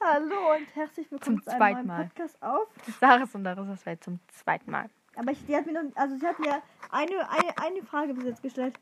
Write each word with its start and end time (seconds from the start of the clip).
Hallo 0.00 0.54
und 0.56 0.74
herzlich 0.74 1.10
willkommen 1.10 1.38
Zum 1.38 1.42
zu 1.42 1.50
einem 1.50 1.58
zweiten 1.58 1.74
neuen 1.74 1.86
Mal. 1.86 2.04
Podcast 2.04 2.42
auf. 2.42 2.66
Sarahs 3.00 3.34
und 3.34 3.44
Larissa 3.44 3.86
Welt 3.86 4.04
zum 4.04 4.20
zweiten 4.28 4.70
Mal. 4.70 4.90
Aber 5.16 5.32
ich, 5.32 5.44
die 5.46 5.56
hat 5.56 5.66
mir 5.66 5.72
noch, 5.72 5.82
also 5.94 6.16
sie 6.16 6.26
hat 6.26 6.38
mir 6.38 6.60
eine, 6.90 7.30
eine, 7.30 7.58
eine 7.58 7.82
Frage 7.82 8.12
bis 8.14 8.24
jetzt 8.24 8.42
gestellt. 8.42 8.78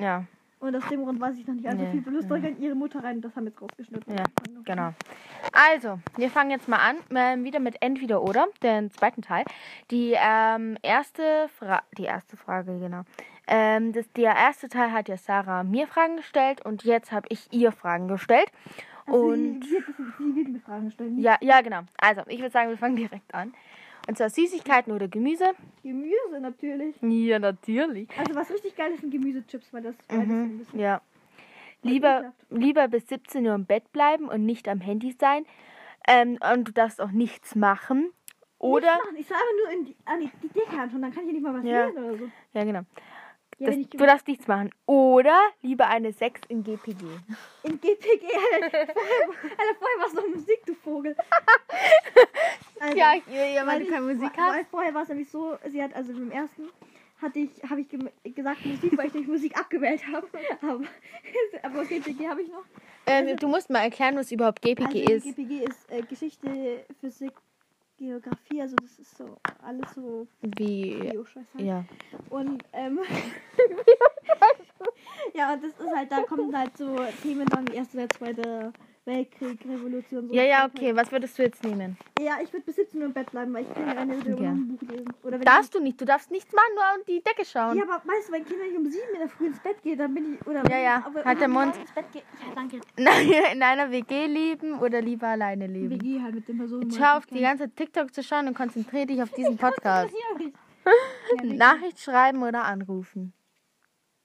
Ja, 0.00 0.24
Und 0.60 0.74
aus 0.74 0.86
dem 0.88 1.04
Grund 1.04 1.20
weiß 1.20 1.36
ich 1.36 1.46
noch 1.46 1.54
nicht 1.54 1.66
allzu 1.68 1.84
Nee, 1.84 1.90
viel. 1.92 2.00
Bloß 2.02 2.26
durch 2.26 2.44
an 2.44 2.58
ihre 2.60 2.74
Mutter 2.74 3.02
rein. 3.04 3.20
Das 3.20 3.34
haben 3.36 3.44
wir 3.44 3.50
jetzt 3.50 3.62
rausgeschnitten. 3.62 4.16
ja, 4.16 4.24
genau. 4.64 4.92
Also, 5.52 6.00
wir 6.16 6.30
fangen 6.30 6.50
jetzt 6.50 6.68
mal 6.68 6.78
an, 6.78 6.96
ähm, 7.10 7.44
wieder 7.44 7.60
mit 7.60 7.80
Entweder 7.80 8.22
oder, 8.22 8.48
den 8.62 8.90
zweiten 8.90 9.22
Teil. 9.22 9.44
Die 9.90 10.14
ähm, 10.16 10.76
erste 10.82 11.48
Frage, 11.58 11.82
die 11.96 12.04
erste 12.04 12.36
Frage, 12.36 12.78
genau. 12.80 13.02
Ähm, 13.46 13.92
das, 13.92 14.10
der 14.12 14.34
erste 14.34 14.68
Teil 14.68 14.90
hat 14.90 15.08
ja 15.08 15.16
Sarah 15.16 15.62
mir 15.62 15.86
Fragen 15.86 16.16
gestellt 16.16 16.64
und 16.64 16.82
jetzt 16.82 17.12
habe 17.12 17.26
ich 17.30 17.52
ihr 17.52 17.70
Fragen 17.72 18.08
gestellt. 18.08 18.50
Also 19.06 19.18
Und 19.28 19.64
sie, 19.64 19.78
sie, 20.18 20.34
wird 20.36 20.48
mir 20.48 20.60
Fragen 20.60 20.90
stellen. 20.90 21.18
ja, 21.18 21.36
ja, 21.40 21.60
genau. 21.60 21.80
Also, 21.98 22.22
ich 22.28 22.38
würde 22.38 22.50
sagen, 22.50 22.70
wir 22.70 22.78
fangen 22.78 22.96
direkt 22.96 23.34
an. 23.34 23.52
Und 24.06 24.18
zwar 24.18 24.28
Süßigkeiten 24.30 24.92
oder 24.92 25.08
Gemüse? 25.08 25.52
Gemüse 25.82 26.40
natürlich. 26.40 26.94
Ja, 27.00 27.38
natürlich. 27.38 28.08
Also 28.18 28.34
was 28.34 28.50
richtig 28.50 28.76
geil 28.76 28.92
ist, 28.92 29.00
sind 29.00 29.10
Gemüsechips, 29.10 29.72
weil 29.72 29.82
das 29.82 29.94
ein 30.08 30.18
Mhm, 30.28 30.58
bisschen. 30.58 30.80
ja. 30.80 31.00
Lieber, 31.82 32.16
ekelhaft. 32.16 32.36
lieber 32.50 32.88
bis 32.88 33.06
17 33.08 33.46
Uhr 33.46 33.54
im 33.54 33.66
Bett 33.66 33.92
bleiben 33.92 34.28
und 34.28 34.44
nicht 34.46 34.68
am 34.68 34.80
Handy 34.80 35.14
sein. 35.18 35.44
Ähm, 36.08 36.38
und 36.52 36.68
du 36.68 36.72
darfst 36.72 37.00
auch 37.00 37.10
nichts 37.10 37.54
machen. 37.54 38.10
Oder, 38.58 38.94
Nichts 38.94 39.04
machen. 39.06 39.16
Ich 39.18 39.26
soll 39.26 39.36
einfach 39.36 39.64
nur 39.64 39.78
in 39.78 39.84
die, 39.86 39.96
an 40.06 40.20
die, 40.20 40.30
die 40.42 40.48
Decke 40.48 40.78
anschauen, 40.80 41.02
dann 41.02 41.12
kann 41.12 41.22
ich 41.24 41.28
ja 41.28 41.32
nicht 41.34 41.42
mal 41.42 41.54
was 41.54 41.64
Ja. 41.64 41.86
lesen 41.86 41.98
oder 42.04 42.16
so. 42.18 42.30
ja 42.54 42.64
genau, 42.64 42.80
Ja, 43.58 43.68
das, 43.70 43.76
du 43.88 43.96
darfst 43.98 44.26
nichts 44.26 44.46
machen. 44.48 44.70
Oder 44.86 45.38
lieber 45.62 45.86
eine 45.88 46.12
6 46.12 46.40
in 46.48 46.62
GPG. 46.64 47.04
in 47.62 47.80
GPG. 47.80 48.26
Alter, 48.62 48.94
vorher, 49.78 49.98
war 49.98 50.06
es 50.06 50.14
noch 50.14 50.26
Musik, 50.28 50.64
du 50.66 50.74
Vogel. 50.74 51.16
Also, 52.80 52.98
ja, 52.98 53.14
ja, 53.14 53.66
weil 53.66 53.82
ich- 53.82 53.90
Weil 53.90 54.64
vorher 54.70 54.92
war 54.92 55.02
es 55.04 55.08
nämlich 55.08 55.30
so, 55.30 55.56
sie 55.70 55.82
hat 55.82 55.94
also 55.94 56.12
beim 56.12 56.30
ersten 56.30 56.68
hatte 57.22 57.38
ich, 57.38 57.50
habe 57.70 57.80
ich 57.80 58.34
gesagt 58.34 58.66
Musik, 58.66 58.98
weil 58.98 59.06
ich 59.06 59.14
nicht 59.14 59.28
Musik 59.28 59.56
abgewählt 59.58 60.02
habe. 60.12 60.26
Aber, 60.60 60.80
aber 61.62 61.84
GPG 61.86 62.28
habe 62.28 62.42
ich 62.42 62.48
noch. 62.48 62.64
Ähm, 63.06 63.36
du 63.36 63.48
musst 63.48 63.70
mal 63.70 63.80
erklären, 63.84 64.16
was 64.16 64.30
überhaupt 64.32 64.60
GPG 64.60 65.02
also 65.02 65.12
ist. 65.14 65.24
GPG 65.24 65.64
ist 65.64 65.90
äh, 65.90 66.02
Geschichte, 66.02 66.84
Physik, 67.00 67.32
Geografie, 68.04 68.60
also 68.60 68.76
das 68.76 68.98
ist 68.98 69.16
so 69.16 69.36
alles 69.62 69.94
so 69.94 70.26
Wie, 70.42 71.10
ja. 71.58 71.84
Und 72.30 72.62
ähm, 72.72 73.00
ja, 75.34 75.56
das 75.56 75.72
ist 75.72 75.94
halt, 75.94 76.12
da 76.12 76.22
kommen 76.22 76.56
halt 76.56 76.76
so 76.76 76.96
Themen 77.22 77.46
dann 77.46 77.66
Erster, 77.68 77.98
der 77.98 78.10
Zweite 78.10 78.72
Weltkrieg, 79.06 79.60
Revolution. 79.68 80.28
So 80.28 80.34
Ja, 80.34 80.42
ja, 80.44 80.66
okay. 80.66 80.96
Was 80.96 81.12
würdest 81.12 81.38
du 81.38 81.42
jetzt 81.42 81.62
nehmen? 81.62 81.98
Ja, 82.18 82.38
ich 82.42 82.50
würde 82.52 82.64
bis 82.64 82.76
17 82.76 83.00
Uhr 83.00 83.06
im 83.08 83.12
Bett 83.12 83.30
bleiben, 83.30 83.52
weil 83.52 83.64
ich 83.64 83.74
kann 83.74 84.08
wieder 84.08 84.32
Okay. 84.32 84.42
noch 84.44 84.50
ein 84.50 84.68
Buch 84.68 84.88
lesen. 84.88 85.14
Oder 85.22 85.38
Darfst 85.40 85.74
du 85.74 85.80
nicht. 85.80 86.00
Du 86.00 86.06
darfst 86.06 86.30
nichts 86.30 86.54
machen, 86.54 86.74
nur 86.74 86.84
an 86.84 87.00
die 87.06 87.22
Decke 87.22 87.44
schauen. 87.44 87.76
ja, 87.76 87.82
aber 87.84 88.02
weißt 88.08 88.28
du, 88.28 88.32
wenn 88.32 88.44
Kinder 88.46 88.64
nicht 88.64 88.76
um 88.78 88.86
7 88.86 89.02
in 89.12 89.18
der 89.18 89.28
Früh 89.28 89.46
ins 89.46 89.58
Bett 89.60 89.82
gehen, 89.82 89.98
dann 89.98 90.14
bin 90.14 90.34
ich. 90.34 90.46
Oder 90.46 90.62
Ja, 90.70 90.78
ja, 90.78 91.02
aber 91.06 91.22
halt 91.24 91.40
ich 91.40 91.48
Mund. 91.48 91.76
ins 91.76 91.92
Bett 91.92 92.12
gehe. 92.12 92.22
Ja, 92.46 92.54
danke. 92.54 92.80
In 93.52 93.62
einer 93.62 93.90
WG 93.90 94.26
leben 94.26 94.78
oder 94.78 95.02
lieber 95.02 95.28
alleine 95.28 95.66
leben. 95.66 95.90
WG 95.90 96.22
halt 96.22 96.34
mit 96.36 96.48
den 96.48 96.56
Personen. 96.58 96.82
Jetzt 96.82 96.98
hör 96.98 97.16
auf, 97.18 97.26
die 97.26 97.40
ganze 97.40 97.64
Zeit 97.64 97.76
TikTok 97.76 98.14
zu 98.14 98.22
schauen 98.22 98.48
und 98.48 98.54
konzentriere 98.56 99.06
dich 99.06 99.22
auf 99.22 99.30
diesen 99.36 99.58
Podcast. 99.58 100.14
Nachricht 101.42 102.00
schreiben 102.00 102.42
oder 102.42 102.64
anrufen. 102.64 103.32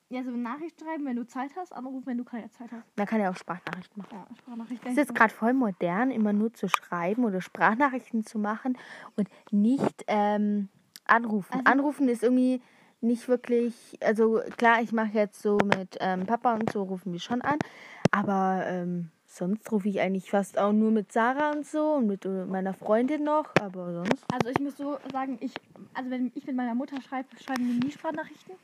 Ja, 0.10 0.24
so 0.24 0.30
eine 0.30 0.40
Nachricht 0.40 0.80
schreiben, 0.82 1.06
wenn 1.06 1.16
du 1.16 1.26
Zeit 1.26 1.52
hast, 1.56 1.72
anrufen, 1.72 2.08
wenn 2.08 2.18
du 2.18 2.24
keine 2.24 2.50
Zeit 2.50 2.72
hast. 2.72 2.98
Man 2.98 3.06
kann 3.06 3.22
ja 3.22 3.30
auch 3.30 3.36
Sprachnachrichten 3.36 4.02
machen. 4.02 4.10
Ja, 4.12 4.36
Sprachnachricht. 4.36 4.82
Es 4.86 4.98
ist 4.98 5.14
gerade 5.16 5.34
voll 5.34 5.54
modern, 5.54 6.10
immer 6.10 6.34
nur 6.34 6.54
zu 6.54 6.68
schreiben 6.68 7.26
oder 7.26 7.42
Sprachnachrichten 7.42 8.26
zu 8.26 8.40
machen 8.40 8.78
und 9.16 9.30
nicht 9.52 10.04
ähm, 10.08 10.70
anrufen. 11.06 11.54
Also- 11.54 11.66
anrufen 11.66 12.10
ist 12.10 12.24
irgendwie 12.24 12.62
nicht 13.02 13.28
wirklich, 13.28 13.98
also 14.04 14.42
klar, 14.58 14.82
ich 14.82 14.92
mache 14.92 15.14
jetzt 15.14 15.42
so 15.42 15.58
mit 15.64 15.98
ähm, 16.02 16.26
Papa 16.26 16.56
und 16.56 16.70
so, 16.72 16.84
rufen 16.84 17.14
wir 17.14 17.20
schon 17.20 17.42
an, 17.42 17.58
aber 18.12 18.64
ähm, 18.66 19.12
sonst 19.32 19.72
rufe 19.72 19.88
ich 19.90 20.00
eigentlich 20.02 20.30
fast 20.30 20.58
auch 20.58 20.74
nur 20.74 20.92
mit 20.92 21.12
Sarah 21.12 21.52
und 21.52 21.66
so 21.66 21.94
und 21.96 22.08
mit 22.08 22.26
äh, 22.26 22.46
meiner 22.46 22.74
Freundin 22.74 23.24
noch, 23.24 23.46
aber 23.62 23.94
sonst. 23.94 24.26
Also 24.34 24.50
ich 24.50 24.60
muss 24.60 24.76
so 24.78 24.98
sagen, 25.12 25.38
ich, 25.42 25.54
also 25.94 26.10
wenn 26.10 26.32
ich 26.36 26.46
mit 26.48 26.56
meiner 26.56 26.76
Mutter 26.76 27.00
schreibe, 27.02 27.28
schreiben 27.42 27.68
wir 27.68 27.76
nie 27.86 27.92
Sprachnachrichten, 27.92 28.56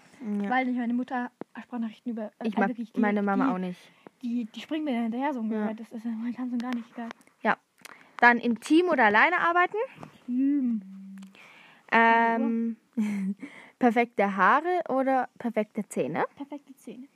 Ja. 0.44 0.50
weil 0.50 0.66
nicht 0.66 0.78
meine 0.78 0.94
Mutter 0.94 1.32
Sprachnachrichten 1.64 2.12
über. 2.12 2.32
äh, 2.40 2.48
Ich 2.48 2.58
mag 2.58 2.70
wirklich 2.70 2.92
die- 2.92 3.00
meine 3.00 3.22
Mama 3.22 3.46
die, 3.46 3.52
auch 3.54 3.58
nicht. 3.60 3.80
Die, 4.22 4.46
die 4.46 4.60
springt 4.60 4.86
mir 4.86 4.94
dann 4.94 5.04
hinterher 5.04 5.34
so 5.34 5.40
ungefähr. 5.42 5.68
Ja. 5.68 5.74
Das 5.74 5.90
ist 5.92 6.04
ja 6.06 6.12
mal 6.12 6.32
ganz 6.34 6.52
und 6.52 6.62
gar 6.62 6.74
nicht 6.76 6.94
geil. 6.96 7.10
Dann 8.22 8.38
im 8.40 8.62
Team 8.62 8.86
oder 8.88 9.04
alleine 9.04 9.40
arbeiten. 9.40 9.76
Hm. 10.28 10.82
Ähm, 11.92 12.78
perfekte 13.78 14.38
Haare 14.38 14.82
oder 14.88 15.28
perfekte 15.38 15.86
Zähne. 15.90 16.24
Perfekte 16.38 16.74
Zähne. 16.78 17.08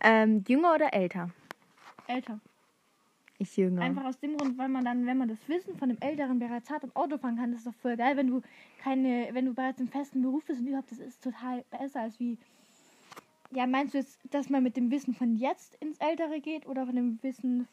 Ähm, 0.00 0.44
jünger 0.46 0.74
oder 0.74 0.92
älter? 0.92 1.30
Älter. 2.06 2.40
Ich 3.38 3.56
jünger. 3.56 3.82
Einfach 3.82 4.04
aus 4.04 4.18
dem 4.20 4.36
Grund, 4.36 4.56
weil 4.58 4.68
man 4.68 4.84
dann, 4.84 5.06
wenn 5.06 5.18
man 5.18 5.28
das 5.28 5.38
Wissen 5.48 5.76
von 5.76 5.88
dem 5.88 5.98
Älteren 6.00 6.38
bereits 6.38 6.70
hat 6.70 6.84
und 6.84 6.94
Auto 6.94 7.18
fahren 7.18 7.36
kann, 7.36 7.50
das 7.50 7.60
ist 7.60 7.66
doch 7.66 7.74
voll 7.74 7.96
geil, 7.96 8.16
wenn 8.16 8.28
du 8.28 8.42
keine, 8.82 9.28
wenn 9.32 9.46
du 9.46 9.54
bereits 9.54 9.80
im 9.80 9.88
festen 9.88 10.22
Beruf 10.22 10.44
bist 10.44 10.60
und 10.60 10.68
überhaupt, 10.68 10.90
das 10.92 10.98
ist 10.98 11.22
total 11.22 11.64
besser 11.70 12.02
als 12.02 12.18
wie. 12.20 12.38
Ja, 13.50 13.66
meinst 13.66 13.94
du 13.94 13.98
jetzt, 13.98 14.18
dass 14.30 14.48
man 14.50 14.62
mit 14.62 14.76
dem 14.76 14.90
Wissen 14.90 15.14
von 15.14 15.36
jetzt 15.36 15.74
ins 15.76 15.98
Ältere 15.98 16.40
geht 16.40 16.66
oder 16.66 16.86
von 16.86 16.94
dem 16.94 17.18
Wissen 17.22 17.68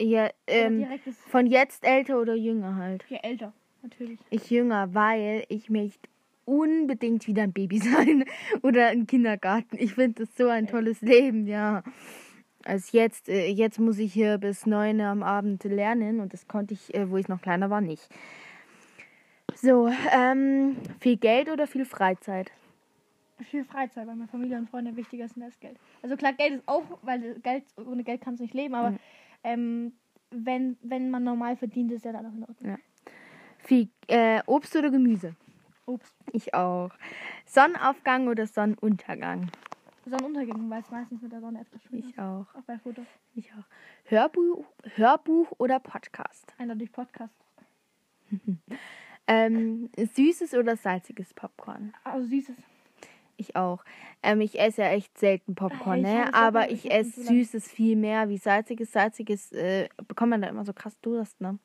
Ja, 0.00 0.24
oder 0.24 0.32
ähm, 0.46 0.86
von 1.28 1.46
jetzt 1.46 1.84
älter 1.84 2.20
oder 2.20 2.34
jünger 2.34 2.76
halt. 2.76 3.04
ja, 3.08 3.18
älter, 3.18 3.52
natürlich. 3.82 4.18
Ich 4.30 4.50
jünger, 4.50 4.94
weil 4.94 5.44
ich 5.48 5.68
möchte 5.70 6.08
unbedingt 6.46 7.26
wieder 7.26 7.42
ein 7.42 7.52
Baby 7.52 7.78
sein 7.78 8.24
oder 8.62 8.88
ein 8.88 9.06
Kindergarten. 9.06 9.76
Ich 9.78 9.94
finde 9.94 10.24
das 10.24 10.36
so 10.36 10.48
ein 10.48 10.66
tolles 10.66 11.02
Leben, 11.02 11.46
ja. 11.46 11.82
Also 12.64 12.96
jetzt, 12.96 13.28
äh, 13.28 13.48
jetzt 13.48 13.78
muss 13.78 13.98
ich 13.98 14.12
hier 14.12 14.38
bis 14.38 14.66
neun 14.66 15.00
am 15.00 15.22
Abend 15.22 15.64
lernen 15.64 16.20
und 16.20 16.32
das 16.32 16.48
konnte 16.48 16.74
ich, 16.74 16.94
äh, 16.94 17.10
wo 17.10 17.16
ich 17.16 17.28
noch 17.28 17.40
kleiner 17.40 17.70
war, 17.70 17.80
nicht. 17.80 18.08
So, 19.54 19.88
ähm, 20.12 20.76
viel 21.00 21.16
Geld 21.16 21.48
oder 21.48 21.66
viel 21.66 21.84
Freizeit? 21.84 22.50
Viel 23.40 23.64
Freizeit, 23.64 24.06
weil 24.06 24.16
mir 24.16 24.26
Familie 24.28 24.58
und 24.58 24.68
Freunde 24.68 24.96
wichtiger 24.96 25.28
sind 25.28 25.42
als 25.42 25.58
Geld. 25.60 25.78
Also 26.02 26.16
klar, 26.16 26.32
Geld 26.32 26.54
ist 26.54 26.62
auch, 26.66 26.82
weil 27.02 27.38
Geld, 27.40 27.64
ohne 27.76 28.02
Geld 28.02 28.20
kannst 28.20 28.40
du 28.40 28.44
nicht 28.44 28.54
leben, 28.54 28.74
aber 28.74 28.90
Mhm. 28.90 28.98
ähm, 29.44 29.92
wenn, 30.30 30.76
wenn 30.82 31.10
man 31.10 31.24
normal 31.24 31.56
verdient, 31.56 31.92
ist 31.92 32.04
ja 32.04 32.12
dann 32.12 32.26
auch 32.26 32.34
in 32.34 32.44
Ordnung. 32.44 32.70
Ja. 32.72 32.78
Viel 33.58 33.88
äh, 34.08 34.42
Obst 34.46 34.74
oder 34.76 34.90
Gemüse? 34.90 35.34
Obst. 35.86 36.14
Ich 36.32 36.52
auch. 36.54 36.90
Sonnenaufgang 37.46 38.28
oder 38.28 38.46
Sonnenuntergang? 38.46 39.50
Sonnenuntergang, 40.08 40.68
weil 40.70 40.80
es 40.82 40.90
meistens 40.90 41.22
mit 41.22 41.32
der 41.32 41.40
Sonne 41.40 41.60
etwas 41.60 41.82
schwierig 41.82 42.10
Ich 42.10 42.18
auch. 42.18 42.46
Auch 42.54 42.62
bei 42.66 42.78
Fotos. 42.78 43.06
Ich 43.34 43.50
auch. 43.52 43.64
Hörbuch, 44.04 44.64
Hörbuch 44.96 45.52
oder 45.58 45.80
Podcast? 45.80 46.54
Eindeutig 46.58 46.92
Podcast. 46.92 47.34
Ähm, 49.30 49.90
süßes 49.98 50.54
oder 50.54 50.74
salziges 50.74 51.34
Popcorn? 51.34 51.92
Also 52.02 52.26
süßes. 52.26 52.56
Ich 53.36 53.54
auch. 53.56 53.84
Ähm, 54.22 54.40
ich 54.40 54.58
esse 54.58 54.80
ja 54.80 54.88
echt 54.88 55.16
selten 55.18 55.54
Popcorn, 55.54 56.00
ne? 56.00 56.32
Aber 56.32 56.70
ich 56.70 56.90
esse 56.90 57.22
süßes 57.24 57.70
viel 57.70 57.94
mehr 57.94 58.30
wie 58.30 58.38
salziges. 58.38 58.90
Salziges 58.90 59.52
äh, 59.52 59.90
bekommt 60.08 60.30
man 60.30 60.40
da 60.42 60.48
immer 60.48 60.64
so 60.64 60.72
krass 60.72 60.98
Durst, 61.02 61.40
ne? 61.42 61.58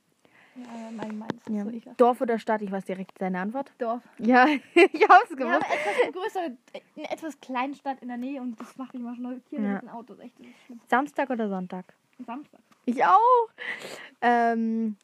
Ja, 0.56 0.91
mein 0.91 1.18
meins 1.18 1.34
Ja. 1.50 1.64
so. 1.66 1.94
Dorf 1.97 2.22
oder 2.22 2.38
Stadt? 2.38 2.62
Ich 2.62 2.72
weiß 2.72 2.86
direkt 2.86 3.19
deine 3.19 3.40
Antwort. 3.40 3.72
Dorf. 3.80 4.02
Ja, 4.19 4.46
ich 4.75 5.08
hab's 5.09 5.30
Ja, 5.31 5.36
gewusst. 5.36 5.56
aber 5.56 5.66
etwas 5.66 6.14
größere, 6.14 6.58
eine 6.96 7.12
etwas 7.12 7.41
kleine 7.41 7.74
Stadt 7.75 8.02
in 8.02 8.08
der 8.09 8.18
Nähe 8.18 8.40
und 8.41 8.59
das 8.59 8.78
macht 8.78 8.94
mich 8.94 9.02
mal 9.03 9.16
schon 9.16 9.41
hier 9.50 9.59
Ja. 9.62 9.74
mit 9.74 9.81
dem 9.84 9.90
Auto. 9.90 10.16
Echt. 10.19 10.36
Samstag 10.88 11.30
oder 11.30 11.50
Sonntag? 11.50 11.86
Samstag. 12.25 12.59
Ich 12.86 13.03
auch. 13.03 13.47
Ähm, 14.22 14.96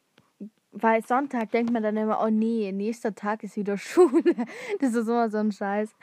weil 0.72 1.04
Sonntag 1.04 1.50
denkt 1.50 1.72
man 1.72 1.82
dann 1.82 1.96
immer, 1.96 2.22
oh 2.22 2.28
nee, 2.30 2.70
nächster 2.70 3.12
Tag 3.14 3.42
ist 3.42 3.56
wieder 3.56 3.76
Schule. 3.78 4.22
Das 4.78 4.94
ist 4.94 5.08
immer 5.08 5.28
so 5.30 5.38
ein 5.38 5.50
Scheiß. 5.50 5.94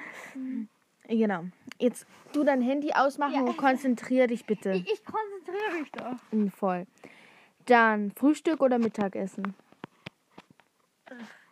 Genau. 1.07 1.45
Jetzt 1.79 2.05
du 2.33 2.43
dein 2.43 2.61
Handy 2.61 2.91
ausmachen 2.91 3.35
Ja. 3.35 3.41
und 3.41 3.55
konzentrier 3.57 4.27
dich 4.27 4.45
bitte. 4.45 4.71
Ich, 4.73 4.91
ich 4.91 5.01
konzentriere 5.05 5.79
mich 5.79 5.91
doch. 5.91 6.15
Mm, 6.31 6.47
Voll. 6.49 6.85
Dann 7.67 8.11
Frühstück 8.11 8.61
oder 8.61 8.79
Mittagessen? 8.79 9.53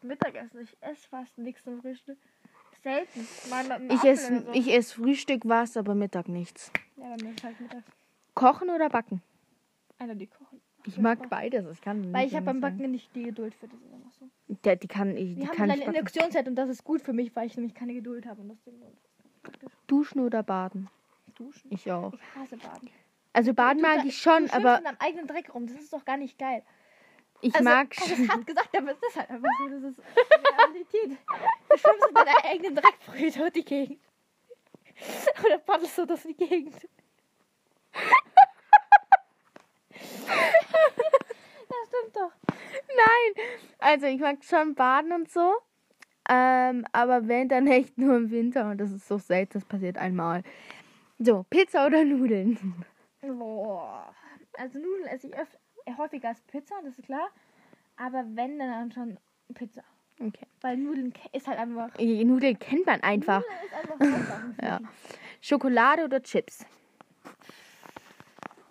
Mittagessen. 0.01 0.61
Ich 0.61 0.75
esse 0.81 1.07
fast 1.07 1.37
nichts 1.37 1.63
zum 1.63 1.81
Frühstück. 1.81 2.17
Selten. 2.83 3.27
Mal 3.49 3.79
mit 3.79 3.93
Ich 3.93 4.03
esse 4.03 4.41
so. 4.45 4.51
ich 4.53 4.71
ess 4.71 4.93
Frühstück 4.93 5.41
was, 5.45 5.75
aber 5.75 5.95
Mittag 5.95 6.27
nichts. 6.27 6.71
Ja, 6.97 7.15
bei 7.15 7.23
mir 7.23 7.31
ist 7.31 7.43
halt 7.43 7.59
mittags. 7.59 7.85
Kochen 8.35 8.69
oder 8.69 8.89
backen? 8.89 9.21
Einer 9.97 10.13
die 10.15 10.27
kochen. 10.27 10.61
Ich 10.85 10.97
Ja, 10.97 11.01
mag 11.01 11.17
Spaß. 11.17 11.29
beides. 11.29 11.65
Ich 11.71 11.81
kann 11.81 12.13
Weil 12.13 12.27
ich 12.27 12.35
habe 12.35 12.45
beim 12.45 12.61
Backen 12.61 12.91
nicht 12.91 13.15
die 13.15 13.23
Geduld 13.23 13.55
für 13.55 13.67
das. 13.67 13.79
Ist 13.79 13.91
einfach 13.93 14.11
so. 14.19 14.29
Der, 14.63 14.75
die 14.75 14.87
kann 14.87 15.17
ich, 15.17 15.29
die 15.33 15.37
Wir 15.37 15.47
haben 15.47 15.55
kann 15.55 15.63
eine 15.71 15.79
ich 15.79 15.85
backen. 15.85 15.95
Induktionszeit 15.95 16.47
und 16.47 16.55
das 16.55 16.69
ist 16.69 16.83
gut 16.83 17.01
für 17.01 17.13
mich, 17.13 17.35
weil 17.35 17.47
ich 17.47 17.55
nämlich 17.55 17.73
keine 17.73 17.93
Geduld 17.93 18.27
habe. 18.27 18.41
Und 18.41 18.51
es 18.51 18.59
praktisch. 19.41 19.71
Duschen 19.87 20.19
oder 20.21 20.43
baden? 20.43 20.89
Duschen. 21.33 21.71
Ich 21.71 21.91
auch. 21.91 22.13
Ich 22.13 22.35
hasse 22.35 22.57
Baden. 22.57 22.89
Also 23.35 23.53
baden 23.53 23.79
Du- 23.81 23.87
mag 23.87 24.01
du- 24.01 24.07
ich 24.07 24.17
schon, 24.17 24.45
du 24.47 24.53
aber 24.53 24.77
in 24.77 24.83
deinem 24.85 24.97
eigenen 24.99 25.27
Dreck 25.27 25.53
rum. 25.53 25.67
Das 25.67 25.75
ist 25.75 25.91
doch 25.91 26.05
gar 26.05 26.15
nicht 26.15 26.37
geil. 26.39 26.63
ich 27.41 27.53
also, 27.53 27.65
mag 27.65 27.93
Also, 27.99 28.15
schon. 28.15 28.23
es 28.23 28.29
hat 28.31 28.47
gesagt, 28.47 28.77
aber 28.77 28.91
es 28.91 28.97
ist 29.09 29.15
halt 29.17 29.29
einfach 29.29 29.49
so. 29.59 29.67
Das 29.67 29.83
ist 29.83 30.01
Realität. 30.57 31.17
Du 31.69 31.77
schwimmst 31.77 32.07
in 32.07 32.15
deiner 32.15 32.45
eigenen 32.45 32.75
Dreckbrühe 32.75 33.31
durch 33.31 33.51
die 33.51 33.65
Gegend. 33.65 33.99
Oder 35.45 35.57
paddelst 35.57 35.97
du 35.97 36.05
durch 36.05 36.21
die 36.23 36.33
Gegend. 36.35 36.75
das 39.99 41.87
stimmt 41.87 42.15
doch. 42.15 42.31
Nein, 42.87 43.45
also 43.79 44.05
ich 44.07 44.19
mag 44.19 44.43
schon 44.43 44.75
baden 44.75 45.11
und 45.11 45.29
so. 45.29 45.53
Ähm, 46.29 46.85
aber 46.93 47.27
wenn, 47.27 47.49
dann 47.49 47.67
echt 47.67 47.97
nur 47.97 48.15
im 48.15 48.31
Winter. 48.31 48.69
Und 48.69 48.77
das 48.79 48.91
ist 48.91 49.07
so 49.07 49.17
selten, 49.17 49.53
das 49.53 49.65
passiert 49.65 49.97
einmal. 49.97 50.43
So, 51.19 51.43
Pizza 51.49 51.85
oder 51.85 52.03
Nudeln? 52.03 52.57
Boah. 53.33 54.13
Also 54.53 54.79
Nudeln 54.79 55.07
esse 55.07 55.27
ich 55.27 55.37
öf 55.37 55.57
äh, 55.85 55.93
häufiger 55.97 56.29
als 56.29 56.41
Pizza, 56.43 56.75
das 56.83 56.97
ist 56.97 57.05
klar. 57.05 57.29
Aber 57.97 58.23
wenn, 58.35 58.59
dann 58.59 58.91
schon 58.91 59.17
Pizza. 59.53 59.83
Okay. 60.19 60.47
Weil 60.61 60.77
Nudeln 60.77 61.13
ist 61.33 61.47
halt 61.47 61.59
einfach... 61.59 61.89
Nudeln 61.99 62.57
kennt 62.59 62.85
man 62.85 63.01
einfach. 63.01 63.41
Nudeln 63.99 64.15
ist 64.15 64.31
einfach. 64.31 64.45
Ja. 64.63 64.79
Schokolade 65.41 66.05
oder 66.05 66.21
Chips? 66.23 66.65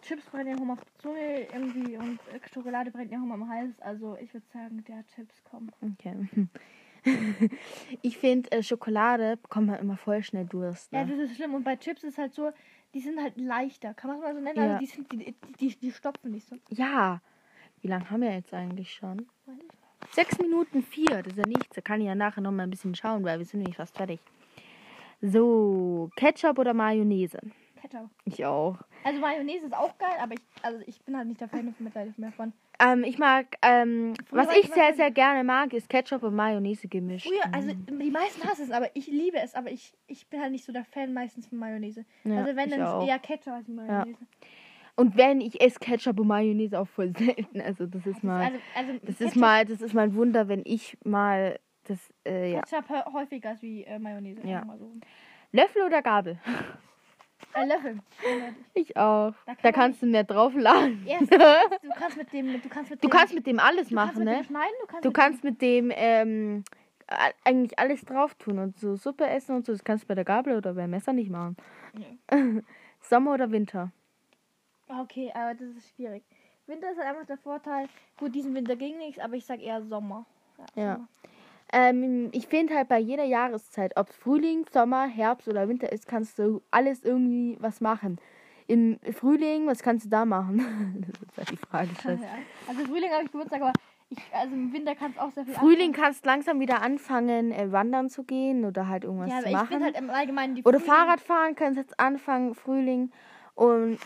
Chips 0.03 0.25
brennen 0.27 0.49
ja 0.55 0.59
Hummer 0.59 0.75
auf 0.75 0.85
die 0.85 0.99
Zunge 1.03 1.41
irgendwie 1.53 1.97
und 1.97 2.19
äh, 2.33 2.41
Schokolade 2.53 2.91
brennt 2.91 3.11
ja 3.11 3.19
Hummer 3.19 3.35
am 3.35 3.49
Hals. 3.49 3.81
Also 3.81 4.17
ich 4.21 4.33
würde 4.35 4.47
sagen, 4.53 4.85
der 4.85 5.07
Chips 5.07 5.43
kommt. 5.45 5.73
Okay. 5.83 6.29
Ich 8.01 8.17
finde, 8.17 8.51
äh, 8.51 8.63
Schokolade 8.63 9.37
bekommt 9.37 9.67
man 9.67 9.79
immer 9.79 9.99
voll 9.99 10.23
schnell 10.23 10.47
Durst. 10.47 10.91
Ja, 10.91 11.05
Ne? 11.05 11.11
das 11.19 11.29
ist 11.31 11.37
schlimm. 11.37 11.53
Und 11.53 11.63
bei 11.63 11.77
Chips 11.77 12.03
ist 12.03 12.17
halt 12.17 12.33
so, 12.33 12.51
die 12.95 13.01
sind 13.01 13.21
halt 13.21 13.37
leichter. 13.37 13.93
Kann 13.95 14.11
man 14.11 14.19
es 14.19 14.23
mal 14.23 14.35
so 14.35 14.41
nennen? 14.41 14.57
Ja. 14.57 14.75
Also 14.75 14.79
die, 14.79 14.87
sind, 14.87 15.13
die, 15.13 15.35
die, 15.61 15.77
die, 15.77 15.93
stopfen 15.93 16.31
nicht 16.31 16.49
so. 16.49 16.57
Ja. 16.71 17.21
Wie 17.83 17.89
lange 17.89 18.09
haben 18.11 18.23
wir 18.23 18.33
jetzt 18.33 18.55
eigentlich 18.55 18.93
schon? 18.93 19.27
Sechs 20.13 20.39
Minuten 20.39 20.83
vier, 20.83 21.23
das 21.23 21.33
ist 21.33 21.39
ja 21.39 21.47
nichts. 21.47 21.75
Da 21.75 21.81
kann 21.81 22.01
ich 22.01 22.07
ja 22.07 22.15
nachher 22.15 22.41
noch 22.41 22.53
mal 22.53 22.63
ein 22.63 22.71
bisschen 22.71 22.95
schauen, 22.95 23.25
weil 23.25 23.39
wir 23.39 23.47
sind 23.47 23.61
nämlich 23.61 23.77
fast 23.77 23.97
fertig. 23.97 24.21
So, 25.21 26.11
Ketchup 26.17 26.59
oder 26.59 26.73
Mayonnaise? 26.75 27.41
Ketchup. 27.85 28.09
Ich 28.25 28.45
auch. 28.45 28.79
Also 29.05 29.21
Mayonnaise 29.21 29.67
ist 29.67 29.75
auch 29.75 29.97
geil, 29.99 30.17
aber 30.19 30.33
ich, 30.35 30.41
also 30.63 30.81
ich 30.87 31.01
bin 31.03 31.17
halt 31.17 31.29
nicht 31.29 31.41
der 31.41 31.49
Fan 31.49 31.67
mittlerweile 31.79 32.15
mehr 32.17 32.33
von. 32.33 32.53
Ähm, 32.81 33.05
ich 33.05 33.19
mag, 33.19 33.47
ähm, 33.63 34.15
was 34.31 34.49
ich 34.57 34.71
sehr, 34.73 34.95
sehr 34.95 35.11
gerne 35.11 35.45
mag, 35.45 35.73
ist 35.75 35.89
Ketchup 35.91 36.23
und 36.23 36.35
Mayonnaise 36.35 36.89
gemischt. 36.89 37.27
Früher, 37.27 37.45
also 37.55 37.73
die 37.75 38.11
meisten 38.11 38.43
hassen 38.49 38.63
es, 38.65 38.71
aber 38.71 38.89
ich 38.95 39.07
liebe 39.07 39.37
es, 39.39 39.55
aber 39.55 39.71
ich, 39.71 39.93
ich 40.07 40.27
bin 40.29 40.41
halt 40.41 40.53
nicht 40.53 40.65
so 40.65 40.73
der 40.73 40.85
Fan 40.85 41.13
meistens 41.13 41.47
von 41.47 41.59
Mayonnaise. 41.59 42.05
Ja, 42.25 42.39
also 42.39 42.57
wenn, 42.57 42.71
dann 42.71 42.81
ist 42.81 43.09
eher 43.09 43.19
Ketchup 43.19 43.53
als 43.53 43.69
Mayonnaise. 43.69 44.19
Und 44.97 45.17
wenn, 45.17 45.41
ich 45.41 45.61
esse 45.61 45.79
Ketchup 45.79 46.19
und 46.21 46.29
Mayonnaise 46.29 46.79
auch 46.81 46.89
voll 46.89 47.13
selten. 47.17 47.61
Also 47.61 47.87
das 47.87 48.07
ist 48.07 48.25
mal, 48.25 48.47
Also, 48.47 48.59
also 48.75 48.93
das 49.03 49.21
ist 49.21 49.37
mal, 49.37 49.65
das 49.67 49.81
ist 49.83 49.93
mal 49.93 50.03
ein 50.03 50.15
Wunder, 50.15 50.49
wenn 50.49 50.63
ich 50.65 50.97
mal 51.05 51.59
das, 51.85 51.99
äh, 52.27 52.53
ja. 52.53 52.63
Ketchup 52.63 52.89
hä- 52.89 53.13
häufiger 53.13 53.51
als 53.51 53.61
wie 53.63 53.85
äh, 53.85 53.99
Mayonnaise. 53.99 54.41
Ja. 54.47 54.65
so. 54.79 54.91
Löffel 55.53 55.83
oder 55.83 56.01
Gabel? 56.01 56.39
Äh, 57.55 57.67
Löffel. 57.67 57.99
Ich 58.75 58.97
auch. 58.97 59.33
Da 59.47 59.55
kann 59.55 59.57
Da 59.63 59.73
kannst 59.73 60.03
du 60.03 60.07
mehr 60.07 60.25
draufladen. 60.25 61.05
Yes, 61.07 61.29
du 61.29 61.89
kannst 61.97 62.17
mit 62.17 62.33
dem, 62.33 62.61
du 62.61 62.69
kannst 62.69 62.91
mit 62.91 63.03
Du 63.03 63.09
dem, 63.09 63.11
kannst 63.11 63.35
mit 63.35 63.47
dem 63.47 63.59
alles 63.59 63.89
du 63.89 63.95
machen, 63.95 64.25
ne? 64.25 64.43
dem 64.43 64.55
du 64.81 64.87
kannst 64.87 65.05
Du 65.05 65.09
mit 65.09 65.15
kannst 65.17 65.45
mit 65.45 65.63
dem 65.63 65.93
ähm, 65.95 66.65
eigentlich 67.45 67.79
alles 67.79 68.05
drauf 68.05 68.35
tun 68.35 68.59
und 68.59 68.79
so 68.79 68.97
Suppe 68.97 69.27
essen 69.27 69.57
und 69.57 69.67
so. 69.67 69.73
Das 69.73 69.85
kannst 69.85 70.05
du 70.05 70.09
bei 70.09 70.15
der 70.15 70.25
Gabel 70.25 70.57
oder 70.57 70.75
beim 70.75 70.91
Messer 70.91 71.13
nicht 71.13 71.31
machen. 71.31 71.57
Sommer 73.01 73.35
oder 73.35 73.51
Winter? 73.51 73.93
dem, 74.89 75.01
okay, 75.03 75.31
aber 75.35 75.55
das 75.55 75.69
ist 75.77 75.95
schwierig. 75.95 76.23
Winter 76.67 76.91
ist 76.91 76.99
halt 76.99 77.09
einfach 77.09 77.27
der 77.27 77.37
Vorteil. 77.37 77.89
Gut, 78.19 78.35
diesen 78.35 78.55
Winter 78.55 78.75
ging 78.77 78.97
nichts, 78.99 79.21
aber 79.21 79.35
ich 79.35 79.45
sag 79.45 79.61
eher 79.61 79.83
Sommer. 79.83 80.25
Ja. 80.75 80.95
Sommer. 80.95 81.09
Ähm, 81.77 82.29
ich 82.31 82.47
finde 82.47 82.73
halt 82.77 82.87
bei 82.89 82.99
jeder 83.01 83.25
Jahreszeit, 83.25 83.97
ob 83.97 84.09
es 84.09 84.15
Frühling, 84.17 84.65
Sommer, 84.73 85.09
Herbst 85.09 85.49
oder 85.49 85.69
Winter 85.69 85.91
ist, 85.91 86.07
kannst 86.07 86.39
du 86.39 86.63
alles 86.71 87.03
irgendwie 87.03 87.57
was 87.59 87.81
machen. 87.81 88.19
Im 88.69 88.99
Frühling, 89.13 89.67
was 89.67 89.83
kannst 89.83 90.07
du 90.07 90.09
da 90.09 90.25
machen? 90.25 91.05
das 91.11 91.21
ist 91.29 91.37
halt 91.37 91.51
die 91.51 91.57
Frage. 91.57 91.89
Scheiße. 92.01 92.23
Ja. 92.23 92.29
Also 92.69 92.85
Frühling 92.85 93.11
habe 93.11 93.25
ich 93.25 93.33
Geburtstag, 93.33 93.61
aber 93.61 93.73
ich, 94.09 94.19
also 94.33 94.55
im 94.55 94.73
Winter 94.73 94.95
kannst 94.95 95.19
du 95.19 95.23
auch 95.23 95.33
sehr 95.33 95.45
viel 95.45 95.55
Frühling 95.55 95.89
anfangen. 95.89 95.93
kannst 96.05 96.27
langsam 96.27 96.61
wieder 96.61 96.81
anfangen, 96.81 97.51
äh, 97.51 97.73
wandern 97.73 98.09
zu 98.09 98.23
gehen 98.23 98.65
oder 98.65 98.87
halt 98.87 99.03
irgendwas 99.03 99.31
Ja, 99.31 99.41
zu 99.41 99.43
aber 99.43 99.49
ich 99.49 99.55
machen. 99.57 99.69
finde 99.69 99.85
halt 99.87 99.99
im 99.99 100.11
Allgemeinen 100.11 100.55
die 100.55 100.63
oder 100.63 100.79
Frühling- 100.79 100.95
Fahrradfahren 100.95 101.55
kannst 101.57 101.77
jetzt 101.77 101.99
anfangen, 101.99 102.55
Frühling. 102.55 103.11
Und 103.57 103.99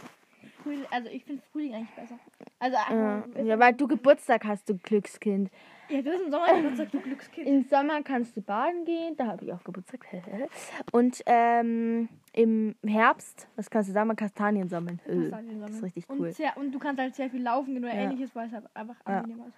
Frühling, 0.63 0.87
also 0.91 1.11
ich 1.11 1.23
finde 1.25 1.43
Frühling 1.53 1.75
eigentlich 1.75 1.95
besser. 1.95 2.19
Also 2.61 2.77
Ja, 2.91 3.25
äh, 3.37 3.45
ja, 3.45 3.59
weil 3.59 3.75
du 3.75 3.87
Geburtstag 3.87 4.45
hast, 4.47 4.71
du 4.71 4.79
Glückskind. 4.79 5.51
Ja, 5.89 6.03
du 6.03 6.11
hast 6.11 6.21
im 6.23 6.31
Sommer 6.31 6.47
Geburtstag, 6.57 6.91
du 6.93 7.01
Glückskind. 7.01 7.47
Im 7.47 7.63
Sommer 7.65 8.03
kannst 8.03 8.37
du 8.37 8.43
baden 8.43 8.85
gehen, 8.85 9.17
da 9.17 9.27
habe 9.27 9.45
ich 9.45 9.53
auch 9.53 9.63
Geburtstag. 9.65 10.07
Und 10.93 11.23
ähm, 11.27 12.09
im 12.33 12.75
Herbst, 12.85 13.49
was 13.57 13.71
kannst 13.71 13.91
du 13.91 13.95
da 13.95 14.05
mal 14.05 14.15
Kastanien 14.15 14.69
sammeln? 14.69 15.01
Äh, 15.07 15.17
Kastanien 15.31 15.61
Das 15.61 15.71
ist 15.71 15.77
sammeln. 15.77 15.85
richtig 15.85 16.05
cool. 16.11 16.27
Und, 16.29 16.35
sehr, 16.35 16.57
und 16.57 16.73
du 16.73 16.79
kannst 16.79 17.01
halt 17.01 17.15
sehr 17.15 17.31
viel 17.31 17.43
laufen 17.43 17.75
gehen 17.75 17.85
oder 17.85 17.95
Ja. 17.95 18.03
ähnliches, 18.03 18.35
weil 18.35 18.47
es 18.49 18.53
halt 18.53 18.65
einfach 18.75 18.97
Ja. 19.07 19.19
angenehmer 19.19 19.47
ist. 19.49 19.55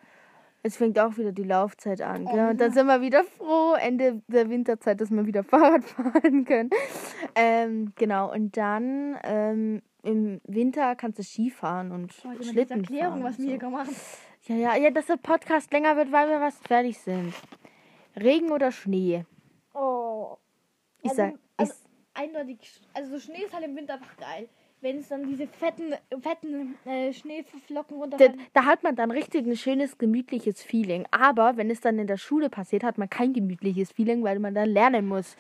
Es 0.63 0.77
fängt 0.77 0.99
auch 0.99 1.17
wieder 1.17 1.33
die 1.33 1.45
Laufzeit 1.45 2.03
an. 2.03 2.27
Oh, 2.27 2.33
Gell? 2.35 2.49
Und 2.51 2.61
dann 2.61 2.69
ja. 2.69 2.75
sind 2.75 2.87
wir 2.87 3.01
wieder 3.01 3.25
froh, 3.25 3.73
Ende 3.81 4.21
der 4.29 4.51
Winterzeit, 4.51 5.01
dass 5.01 5.11
wir 5.11 5.25
wieder 5.25 5.43
Fahrrad 5.45 5.85
fahren 5.85 6.45
können. 6.45 6.69
Ähm, 7.35 7.93
genau, 7.97 8.31
und 8.31 8.57
dann 8.59 9.17
ähm, 9.25 9.81
im 10.03 10.41
Winter 10.45 10.97
kannst 10.97 11.19
du 11.19 11.23
Skifahren 11.23 11.93
und 11.93 12.13
diese 12.41 12.51
Schlitten 12.53 12.81
Erklärung, 12.81 13.21
fahren. 13.21 13.25
was 13.25 13.39
wir 13.39 13.45
und 13.45 13.51
hier 13.51 13.55
so. 13.55 13.59
gerade 13.71 13.73
machen. 13.73 13.97
Ja, 14.51 14.57
ja, 14.57 14.77
ja, 14.77 14.91
dass 14.91 15.07
der 15.07 15.17
Podcast 15.17 15.73
länger 15.73 15.97
wird, 15.97 16.11
weil 16.11 16.29
wir 16.29 16.41
was 16.41 16.59
fertig 16.59 16.99
sind. 16.99 17.33
Regen 18.21 18.51
oder 18.51 18.73
Schnee? 18.73 19.25
Oh. 19.75 20.39
Ich 21.03 21.11
Also, 21.11 21.23
sag, 21.23 21.35
also 21.57 21.73
ich, 21.73 22.21
eindeutig, 22.21 22.59
also 22.93 23.13
so 23.13 23.21
Schnee 23.21 23.45
ist 23.45 23.55
halt 23.55 23.65
im 23.65 23.77
Winter 23.77 23.95
einfach 23.95 24.17
geil. 24.17 24.49
Wenn 24.81 24.99
es 24.99 25.09
dann 25.09 25.25
diese 25.29 25.47
fetten, 25.47 25.95
fetten 26.21 26.77
äh, 26.85 27.13
Schneeflocken 27.13 27.97
da, 27.97 28.03
runterfallen. 28.03 28.41
da 28.53 28.65
hat 28.65 28.83
man 28.83 28.97
dann 28.97 29.13
richtig 29.13 29.47
ein 29.47 29.55
schönes, 29.57 29.99
gemütliches 29.99 30.65
Feeling. 30.65 31.07
Aber 31.13 31.57
wenn 31.57 31.71
es 31.71 31.81
dann 31.81 32.01
in 32.01 32.09
der 32.09 32.17
Schule 32.17 32.51
passiert, 32.51 32.83
hat 32.83 32.99
man 32.99 33.09
kein 33.09 33.33
gemütliches 33.33 33.93
Feeling, 33.93 34.25
weil 34.25 34.41
man 34.41 34.55
dann 34.55 34.69
lernen 34.71 35.07
muss. 35.07 35.37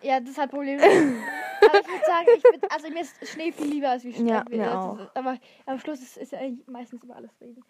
Ja, 0.00 0.18
das 0.18 0.30
ist 0.30 0.38
halt 0.38 0.50
Problem. 0.50 0.78
aber 0.80 1.80
ich 1.80 1.88
würde 1.88 2.06
sagen, 2.06 2.26
ich 2.36 2.44
würd, 2.44 2.72
also 2.72 2.88
mir 2.88 3.00
ist 3.02 3.28
Schnee 3.28 3.52
viel 3.52 3.66
lieber 3.66 3.90
als 3.90 4.04
wie 4.04 4.14
Schnee. 4.14 4.30
Ja, 4.30 4.44
mir 4.48 4.64
Das 4.64 4.74
auch. 4.74 4.98
Ist, 5.00 5.16
aber 5.16 5.38
am 5.66 5.78
Schluss 5.78 6.00
ist, 6.00 6.16
ist 6.16 6.32
ja 6.32 6.38
eigentlich 6.38 6.66
meistens 6.68 7.02
über 7.02 7.16
alles 7.16 7.38
Regen. 7.40 7.62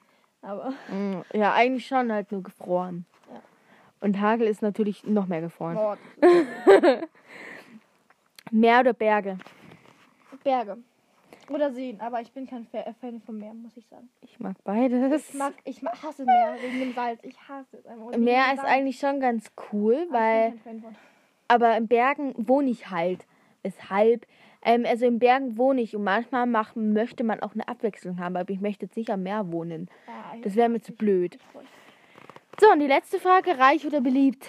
Aber 0.47 0.73
Mm, 0.89 1.23
Ja, 1.33 1.53
eigentlich 1.55 1.87
schon 1.87 2.13
halt 2.13 2.31
nur 2.33 2.43
gefroren. 2.43 3.05
Ja. 3.33 3.41
Und 4.01 4.21
Hagel 4.21 4.47
ist 4.47 4.63
natürlich 4.63 5.05
noch 5.05 5.27
mehr 5.27 5.41
gefroren. 5.41 5.99
Meer 8.51 8.81
oder 8.81 8.93
Berge? 8.93 9.39
Berge. 10.45 10.79
Oder 11.49 11.73
Seen, 11.73 12.01
aber 12.01 12.21
ich 12.21 12.33
bin 12.33 12.47
kein 12.47 12.67
Fa- 12.67 12.93
Fan 13.01 13.21
von 13.21 13.39
Meer, 13.39 13.55
muss 13.55 13.77
ich 13.77 13.87
sagen. 13.89 14.09
Ich 14.21 14.39
mag 14.41 14.57
beides. 14.65 15.29
Ich 15.31 15.35
mag, 15.35 15.53
ich 15.65 15.81
mag, 15.83 16.01
hasse 16.03 16.25
Meer 16.25 16.57
wegen 16.61 16.81
dem 16.81 16.93
Salz. 16.95 17.21
Ich 17.23 17.37
hasse 17.49 17.77
es 17.79 17.87
einfach. 17.87 18.17
Meer 18.17 18.45
ist 18.53 18.57
Salz. 18.57 18.69
eigentlich 18.69 18.99
schon 18.99 19.21
ganz 19.21 19.51
cool, 19.73 20.07
Aber 20.11 20.19
weil 20.19 20.55
aber 21.49 21.77
in 21.77 21.87
Bergen 21.87 22.35
wohne 22.37 22.71
ich 22.71 22.91
halt. 22.91 23.25
Weshalb? 23.63 24.27
Ähm, 24.63 24.85
also 24.87 25.07
in 25.07 25.19
Bergen 25.19 25.57
wohne 25.57 25.81
ich 25.83 25.95
und 25.95 26.05
manchmal 26.05 26.47
machen, 26.47 26.93
möchte 26.93 27.23
man 27.25 27.41
auch 27.41 27.53
eine 27.55 27.67
Abwechslung 27.69 28.19
haben, 28.19 28.37
aber 28.37 28.51
ich 28.51 28.61
möchte 28.61 28.87
jetzt 28.87 28.97
nicht 28.97 29.11
am 29.11 29.23
Meer 29.23 29.51
wohnen. 29.53 29.89
Ja, 30.07 30.39
Das 30.43 30.57
wäre 30.57 30.69
mir 30.69 30.81
zu 30.81 30.93
blöd. 30.93 31.39
So, 32.61 32.71
und 32.73 32.81
die 32.81 32.87
letzte 32.87 33.19
Frage, 33.21 33.59
reich 33.59 33.87
oder 33.87 34.01
beliebt? 34.01 34.47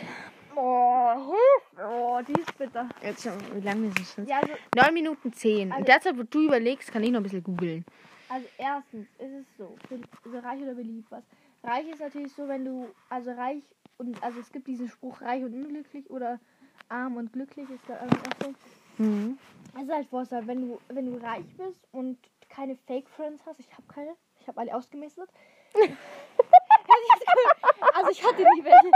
Oh, 0.55 1.11
Hilfe. 1.13 1.87
Oh, 1.87 2.19
die 2.27 2.39
ist 2.39 2.57
bitter. 2.57 2.89
Jetzt 3.03 3.23
schon, 3.23 3.33
wie 3.53 3.59
lange 3.65 3.87
ist 3.89 3.99
es 3.99 4.13
schon? 4.13 4.25
Ja, 4.25 4.37
also, 4.39 4.53
9 4.75 4.93
Minuten 4.93 5.33
10. 5.33 5.71
Also- 5.71 5.79
In 5.81 5.85
der 5.85 6.01
Zeit, 6.01 6.17
wo 6.17 6.23
du 6.23 6.45
überlegst, 6.45 6.91
kann 6.91 7.03
ich 7.03 7.11
noch 7.11 7.19
ein 7.19 7.23
bisschen 7.23 7.43
googeln. 7.43 7.85
also 8.29 8.47
erstens 8.57 9.07
ist 9.19 9.33
es 9.41 9.45
so, 9.57 9.75
also 10.25 10.39
reich 10.39 10.61
oder 10.61 10.73
beliebt 10.73 11.11
was. 11.11 11.23
Reich 11.63 11.87
ist 11.89 11.99
natürlich 11.99 12.31
so, 12.33 12.47
wenn 12.47 12.65
du, 12.65 12.87
also 13.09 13.31
reich 13.31 13.61
und, 13.97 14.21
also 14.23 14.39
es 14.39 14.51
gibt 14.51 14.67
diesen 14.67 14.87
Spruch 14.89 15.21
reich 15.21 15.43
und 15.43 15.53
unglücklich 15.53 16.09
oder 16.09 16.39
arm 16.89 17.17
und 17.17 17.33
glücklich 17.33 17.69
ist 17.69 17.83
da 17.87 17.99
irgendwie 18.01 18.17
auch 18.29 18.45
so. 18.47 18.53
Mhm. 18.97 19.37
Es 19.75 19.83
ist 19.83 19.91
halt 19.91 20.07
Vorteil, 20.07 20.47
wenn 20.47 20.61
du, 20.61 20.79
wenn 20.87 21.11
du 21.11 21.17
reich 21.23 21.45
bist 21.57 21.87
und 21.91 22.17
keine 22.49 22.75
Fake 22.87 23.07
Friends 23.09 23.45
hast, 23.45 23.59
ich 23.59 23.71
habe 23.71 23.83
keine, 23.93 24.15
ich 24.39 24.47
habe 24.47 24.59
alle 24.59 24.75
ausgemistet. 24.75 25.29
also 27.93 28.11
ich 28.11 28.23
hatte 28.23 28.41
nie 28.41 28.63
welche. 28.63 28.91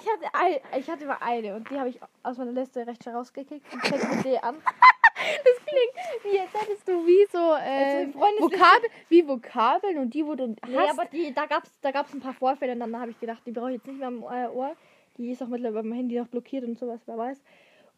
Ich 0.00 0.10
hatte, 0.10 0.24
ein, 0.32 0.56
ich 0.80 0.90
hatte 0.90 1.04
immer 1.04 1.22
eine 1.22 1.54
und 1.54 1.70
die 1.70 1.78
habe 1.78 1.88
ich 1.88 2.00
aus 2.22 2.36
meiner 2.36 2.52
Liste 2.52 2.86
recht 2.86 3.02
schnell 3.02 3.14
rausgekickt 3.14 3.72
und 3.72 3.86
fängt 3.86 4.16
mit 4.16 4.24
D 4.24 4.38
an. 4.38 4.56
Das 5.24 5.66
klingt, 5.66 5.94
wie 6.24 6.36
jetzt 6.36 6.54
hättest 6.60 6.86
du 6.88 7.06
wie 7.06 7.26
so 7.30 7.54
äh, 7.54 8.12
Vokabel, 8.12 8.90
wie 9.08 9.26
Vokabeln 9.26 9.98
und 9.98 10.12
die, 10.12 10.26
wo 10.26 10.34
du 10.34 10.54
hast. 10.62 10.68
Nee, 10.68 10.90
aber 10.90 11.04
die, 11.06 11.32
da 11.32 11.46
gab 11.46 11.64
es 11.64 11.80
da 11.80 11.92
gab's 11.92 12.12
ein 12.12 12.20
paar 12.20 12.34
Vorfälle 12.34 12.72
und 12.72 12.80
dann 12.80 13.00
habe 13.00 13.12
ich 13.12 13.20
gedacht, 13.20 13.40
die 13.46 13.52
brauche 13.52 13.70
ich 13.70 13.76
jetzt 13.76 13.86
nicht 13.86 13.98
mehr 13.98 14.08
am 14.08 14.22
äh, 14.22 14.48
Ohr. 14.48 14.74
Die 15.16 15.30
ist 15.30 15.42
auch 15.42 15.46
mittlerweile 15.46 15.82
beim 15.82 15.92
Handy 15.92 16.18
noch 16.18 16.26
blockiert 16.26 16.64
und 16.64 16.78
sowas, 16.78 17.00
wer 17.06 17.16
weiß. 17.16 17.40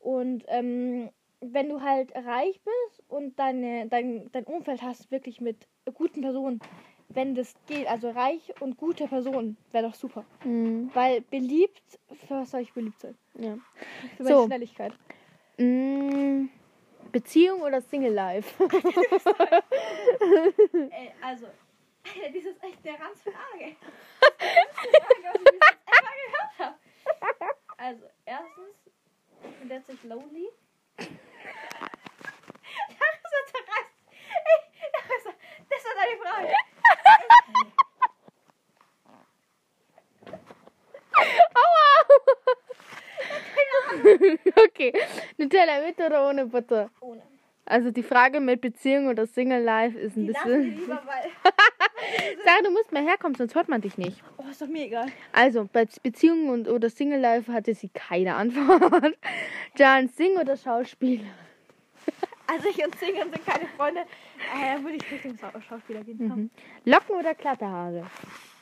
Und 0.01 0.45
ähm, 0.49 1.09
wenn 1.41 1.69
du 1.69 1.81
halt 1.83 2.15
reich 2.15 2.61
bist 2.63 3.03
und 3.09 3.39
deine, 3.39 3.87
dein, 3.89 4.31
dein 4.33 4.45
Umfeld 4.45 4.83
hast 4.83 5.11
wirklich 5.11 5.41
mit 5.41 5.67
guten 5.95 6.21
Personen, 6.23 6.61
wenn 7.09 7.35
das 7.35 7.55
geht, 7.67 7.87
also 7.87 8.11
reich 8.11 8.53
und 8.61 8.77
gute 8.77 9.07
Personen, 9.07 9.57
wäre 9.73 9.89
doch 9.89 9.95
super. 9.95 10.25
Mhm. 10.45 10.91
Weil 10.95 11.21
beliebt, 11.21 11.99
für 12.27 12.35
was 12.41 12.51
soll 12.51 12.61
ich 12.63 12.73
beliebt 12.73 13.01
sein? 13.01 13.17
Ja. 13.35 13.59
Für 14.17 14.23
meine 14.25 14.37
So. 14.37 14.47
Schnelligkeit. 14.47 14.93
Mm, 15.59 16.47
Beziehung 17.13 17.63
oder 17.63 17.81
Single 17.81 18.13
Life? 18.13 18.63
Ey, 20.91 21.13
also, 21.23 21.47
Alter, 21.47 22.33
das 22.35 22.45
ist 22.45 22.63
echt 22.63 22.87
eine 22.87 22.99
Ranzfrage. 22.99 23.77
Das 24.39 24.43
ist 24.45 24.93
die 24.93 25.01
Frage, 25.01 25.23
was 25.25 25.35
ich 25.35 25.45
bis 25.45 25.61
jetzt 25.61 25.87
gehört 26.27 26.59
habe. 26.59 26.77
Also, 27.79 28.05
erstens, 28.25 28.75
ich 29.49 29.57
bin 29.59 29.69
derzeit 29.69 30.05
lonely. 30.05 30.49
Larissa 32.99 33.39
zerreißt. 33.53 33.93
Ey, 34.45 34.59
Larissa, 34.95 35.33
das 35.69 35.81
war 35.85 35.95
deine 35.95 36.17
Frage. 36.23 36.55
Also 47.67 47.91
die 47.91 48.03
Frage 48.05 48.39
mit 48.41 48.61
Beziehung 48.61 49.09
oder 49.09 49.27
Single 49.27 49.63
Life 49.63 49.99
ist 49.99 50.17
ein 50.17 50.27
Die 50.27 50.33
bisschen. 50.33 50.77
lieber, 50.79 51.03
weil. 51.05 51.31
Sag, 52.45 52.63
du 52.65 52.71
musst 52.71 52.93
mal 52.93 53.03
herkommen, 53.03 53.35
sonst 53.35 53.55
hört 53.57 53.69
man 53.69 53.81
dich 53.81 53.99
nicht. 53.99 54.23
Oh, 54.37 54.45
ist 54.49 54.63
doch 54.63 54.69
mir 54.69 54.85
egal. 54.85 55.07
Also, 55.33 55.69
bei 55.73 55.87
Beziehungen 56.03 56.51
und 56.51 56.69
oder 56.69 56.89
Single 56.91 57.19
Life 57.19 57.53
hatte 57.53 57.75
sie 57.75 57.89
keine 57.89 58.37
Antwort. 58.37 59.17
Jan, 59.77 60.09
Sing 60.09 60.37
oder 60.39 60.57
Schauspieler? 60.57 61.25
Also, 62.49 62.69
ich 62.69 62.77
und 62.85 62.97
Singern 63.01 63.29
sind 63.33 63.45
keine 63.45 63.67
Freunde. 63.77 64.03
Äh, 64.03 64.75
dann 64.75 64.85
würde 64.85 64.99
ich 64.99 65.11
Richtung 65.11 65.37
Schau- 65.37 65.61
Schauspieler 65.69 66.05
gehen. 66.05 66.17
Komm. 66.31 66.51
Locken 66.85 67.17
oder 67.17 67.35
glatte 67.35 67.67
Haare? 67.67 68.07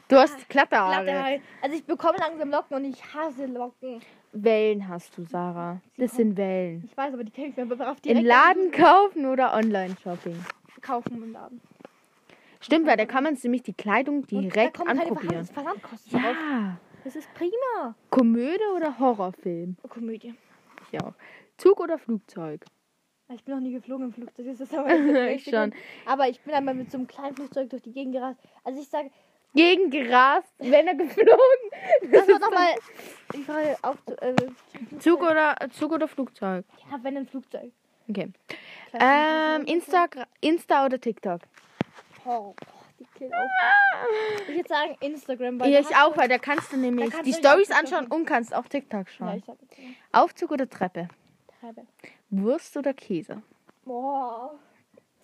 Du 0.08 0.16
hast 0.16 0.48
glatte 0.48 0.78
Haare. 0.78 1.04
Glatte 1.04 1.22
Haare. 1.22 1.40
Also, 1.60 1.76
ich 1.76 1.84
bekomme 1.84 2.16
langsam 2.16 2.48
Locken 2.50 2.78
und 2.78 2.84
ich 2.86 3.04
hasse 3.14 3.44
Locken. 3.44 4.00
Wellen 4.34 4.88
hast 4.88 5.16
du, 5.16 5.24
Sarah. 5.24 5.80
Das 5.96 6.14
sind 6.16 6.36
Wellen. 6.36 6.82
Ich 6.86 6.96
weiß, 6.96 7.14
aber 7.14 7.24
die 7.24 7.30
kann 7.32 7.44
ich 7.46 7.56
mir 7.56 7.62
auf 7.64 7.96
Im 7.98 8.02
direkt 8.02 8.26
Laden 8.26 8.70
kaufen 8.72 9.26
oder 9.26 9.54
Online-Shopping? 9.54 10.36
kaufen 10.82 11.22
im 11.22 11.32
Laden. 11.32 11.60
Stimmt, 12.60 12.86
weil 12.86 12.96
da 12.96 13.06
kann 13.06 13.24
man 13.24 13.38
nämlich 13.42 13.62
die 13.62 13.72
Kleidung 13.72 14.16
Und 14.20 14.30
direkt 14.30 14.56
da 14.76 14.82
kommen 14.84 14.98
keine 14.98 15.02
anprobieren. 15.10 15.44
Versand- 15.46 15.52
Versandkosten 15.80 16.12
drauf. 16.20 16.34
Ja. 16.50 16.76
Das 17.04 17.16
ist 17.16 17.32
prima. 17.34 17.94
Komödie 18.10 18.64
oder 18.76 18.98
Horrorfilm? 18.98 19.76
Komödie. 19.88 20.34
Ich 20.90 21.00
auch. 21.02 21.12
Zug 21.58 21.80
oder 21.80 21.98
Flugzeug? 21.98 22.64
Ich 23.34 23.44
bin 23.44 23.54
noch 23.54 23.60
nie 23.62 23.72
geflogen 23.72 24.06
im 24.06 24.12
Flugzeug. 24.12 24.46
Das 24.46 24.60
ist 24.60 24.74
aber 24.78 24.90
Ich 25.30 25.44
schon. 25.44 25.72
Aber 26.06 26.28
ich 26.28 26.40
bin 26.40 26.54
einmal 26.54 26.74
mit 26.74 26.90
so 26.90 26.98
einem 26.98 27.06
kleinen 27.06 27.34
Flugzeug 27.36 27.70
durch 27.70 27.82
die 27.82 27.92
Gegend 27.92 28.14
gerast. 28.14 28.38
Also 28.64 28.80
ich 28.80 28.88
sage, 28.88 29.10
Gegen 29.54 29.90
gerast, 29.90 30.52
wenn 30.58 30.88
er 30.88 30.94
geflogen. 30.94 31.30
das 32.10 32.28
war 32.28 32.38
nochmal 32.40 32.74
die 33.34 33.42
Frage 33.42 33.76
auf 33.82 33.96
äh, 34.20 34.34
Zug 34.98 35.22
oder 35.22 35.56
Zug 35.70 35.92
oder 35.92 36.08
Flugzeug? 36.08 36.64
Ja, 36.90 36.98
wenn 37.02 37.16
ein 37.16 37.26
Flugzeug. 37.26 37.70
Okay. 38.08 38.32
Ähm, 38.92 39.64
Insta, 39.66 40.06
Insta 40.40 40.84
oder 40.84 41.00
TikTok? 41.00 41.40
Oh, 42.24 42.54
die 42.98 43.06
killt 43.16 43.32
auch. 43.32 43.48
Ich 44.48 44.56
würde 44.56 44.68
sagen 44.68 44.96
Instagram, 45.00 45.60
weil 45.60 45.70
Ja, 45.70 45.80
ich 45.80 45.96
auch, 45.96 46.16
weil 46.16 46.28
da 46.28 46.38
kannst 46.38 46.72
du 46.72 46.76
nämlich 46.76 47.10
kannst 47.10 47.26
die 47.26 47.30
du 47.30 47.36
dich 47.38 47.46
Stories 47.46 47.68
TikTok 47.68 47.82
anschauen 47.84 48.06
und 48.12 48.26
kannst 48.26 48.54
auch 48.54 48.66
TikTok 48.66 49.06
Ja, 49.06 49.12
schauen. 49.16 49.38
ich 49.38 49.44
sag 49.44 49.56
jetzt 49.60 49.78
mal. 49.78 50.22
Aufzug 50.22 50.50
oder 50.52 50.68
Treppe? 50.68 51.08
Treibe. 51.60 51.86
Wurst 52.30 52.76
oder 52.76 52.92
Käse? 52.92 53.42
Boah. 53.84 54.58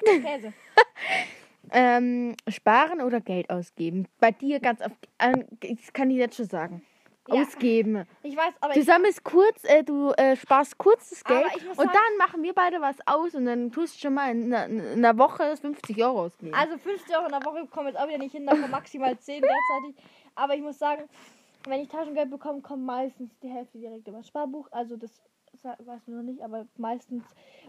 Käse. 0.04 0.52
Ähm, 1.72 2.34
sparen 2.48 3.00
oder 3.00 3.20
Geld 3.20 3.50
ausgeben? 3.50 4.06
Bei 4.18 4.30
dir 4.32 4.60
ganz 4.60 4.80
auf. 4.80 4.92
Äh, 5.18 5.44
das 5.60 5.92
kann 5.92 6.10
ich 6.10 6.16
jetzt 6.16 6.36
schon 6.36 6.46
sagen. 6.46 6.82
Ja. 7.28 7.42
Ausgeben. 7.42 8.06
Ich 8.22 8.36
weiß, 8.36 8.54
aber 8.60 8.72
Du 8.74 8.82
sammelst 8.82 9.22
kurz, 9.22 9.62
äh, 9.64 9.84
du 9.84 10.10
äh, 10.16 10.34
sparst 10.36 10.78
kurz 10.78 11.10
das 11.10 11.22
Geld 11.22 11.44
und 11.68 11.76
sagen- 11.76 11.90
dann 11.92 12.16
machen 12.18 12.42
wir 12.42 12.52
beide 12.54 12.80
was 12.80 12.96
aus 13.06 13.34
und 13.34 13.44
dann 13.44 13.70
tust 13.70 13.94
du 13.96 14.00
schon 14.00 14.14
mal 14.14 14.32
in 14.32 14.52
einer, 14.52 14.66
in 14.66 14.80
einer 15.04 15.16
Woche 15.16 15.56
50 15.56 16.02
Euro 16.02 16.22
ausgeben. 16.22 16.54
also 16.54 16.76
50 16.78 17.14
Euro 17.14 17.26
in 17.26 17.32
der 17.32 17.44
Woche 17.44 17.66
kommen 17.68 17.88
jetzt 17.88 17.98
auch 18.00 18.08
wieder 18.08 18.18
nicht 18.18 18.32
hin, 18.32 18.46
da 18.46 18.52
kommen 18.52 18.70
maximal 18.70 19.16
10 19.16 19.42
derzeitig. 19.42 20.02
Aber 20.34 20.54
ich 20.56 20.62
muss 20.62 20.78
sagen, 20.78 21.02
wenn 21.68 21.80
ich 21.82 21.88
Taschengeld 21.88 22.30
bekomme, 22.30 22.62
kommt 22.62 22.84
meistens 22.84 23.30
die 23.42 23.48
Hälfte 23.48 23.78
direkt 23.78 24.08
über 24.08 24.16
das 24.18 24.26
Sparbuch. 24.26 24.66
Also 24.72 24.96
das 24.96 25.12
weiß 25.62 26.00
man 26.06 26.16
noch 26.16 26.22
nicht, 26.24 26.42
aber 26.42 26.66
meistens, 26.78 27.22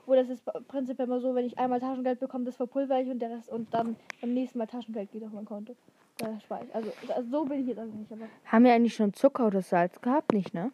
wo 0.05 0.15
das 0.15 0.29
ist 0.29 0.43
prinzipiell 0.67 1.07
immer 1.07 1.19
so, 1.19 1.35
wenn 1.35 1.45
ich 1.45 1.57
einmal 1.57 1.79
Taschengeld 1.79 2.19
bekomme, 2.19 2.45
das 2.45 2.55
verpulver 2.55 2.99
ich 2.99 3.09
und 3.09 3.19
der 3.19 3.31
Rest 3.31 3.49
und 3.49 3.73
dann 3.73 3.95
beim 4.19 4.33
nächsten 4.33 4.57
Mal 4.57 4.67
Taschengeld 4.67 5.11
geht 5.11 5.23
auf 5.23 5.31
mein 5.31 5.45
Konto. 5.45 5.75
Da 6.17 6.39
spare 6.39 6.65
ich. 6.65 6.75
Also, 6.75 6.91
also 7.15 7.29
so 7.29 7.45
bin 7.45 7.61
ich 7.61 7.67
jetzt 7.67 7.79
also 7.79 7.93
nicht, 7.95 8.11
aber 8.11 8.25
Haben 8.45 8.65
wir 8.65 8.73
eigentlich 8.73 8.95
schon 8.95 9.13
Zucker 9.13 9.47
oder 9.47 9.61
Salz 9.61 9.99
gehabt? 10.01 10.33
Nicht, 10.33 10.53
ne? 10.53 10.71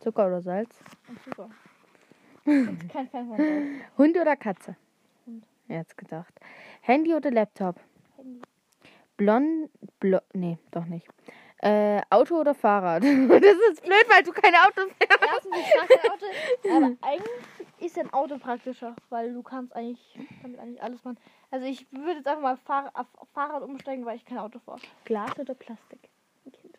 Zucker 0.00 0.26
oder 0.26 0.42
Salz? 0.42 0.80
und 2.44 2.78
bin 2.78 2.88
kein 2.88 3.08
Fan 3.08 3.26
von 3.28 3.36
Salz. 3.36 3.66
Hund 3.96 4.16
oder 4.18 4.36
Katze? 4.36 4.76
Hund. 5.26 5.46
Jetzt 5.68 5.96
gedacht. 5.96 6.34
Handy 6.82 7.14
oder 7.14 7.30
Laptop? 7.30 7.80
Handy. 8.16 8.42
Blond, 9.16 9.70
blo 10.00 10.18
nee, 10.32 10.58
doch 10.72 10.86
nicht. 10.86 11.06
Äh, 11.64 12.02
Auto 12.10 12.38
oder 12.38 12.54
Fahrrad? 12.54 13.02
das 13.02 13.10
ist 13.10 13.82
blöd, 13.82 14.04
weil 14.08 14.22
du 14.22 14.32
keine 14.32 14.58
Autos 14.58 14.84
fährst. 14.98 15.18
Erstens, 15.22 15.56
ich 15.56 15.74
mag 15.80 15.88
kein 15.88 16.10
Auto, 16.10 16.26
aber 16.76 16.96
eigentlich 17.00 17.44
ist 17.80 17.98
ein 17.98 18.12
Auto 18.12 18.36
praktischer, 18.36 18.94
weil 19.08 19.32
du 19.32 19.42
kannst 19.42 19.74
eigentlich 19.74 20.18
damit 20.42 20.60
eigentlich 20.60 20.82
alles 20.82 21.02
machen. 21.04 21.18
Also 21.50 21.64
ich 21.64 21.90
würde 21.90 22.18
jetzt 22.18 22.28
einfach 22.28 22.42
mal 22.42 22.56
Fahr 22.58 22.90
auf 22.92 23.06
auf 23.16 23.28
Fahrrad 23.30 23.62
umsteigen, 23.62 24.04
weil 24.04 24.16
ich 24.16 24.26
kein 24.26 24.36
Auto 24.36 24.58
fahre. 24.58 24.80
Glas 25.06 25.38
oder 25.38 25.54
Plastik? 25.54 26.10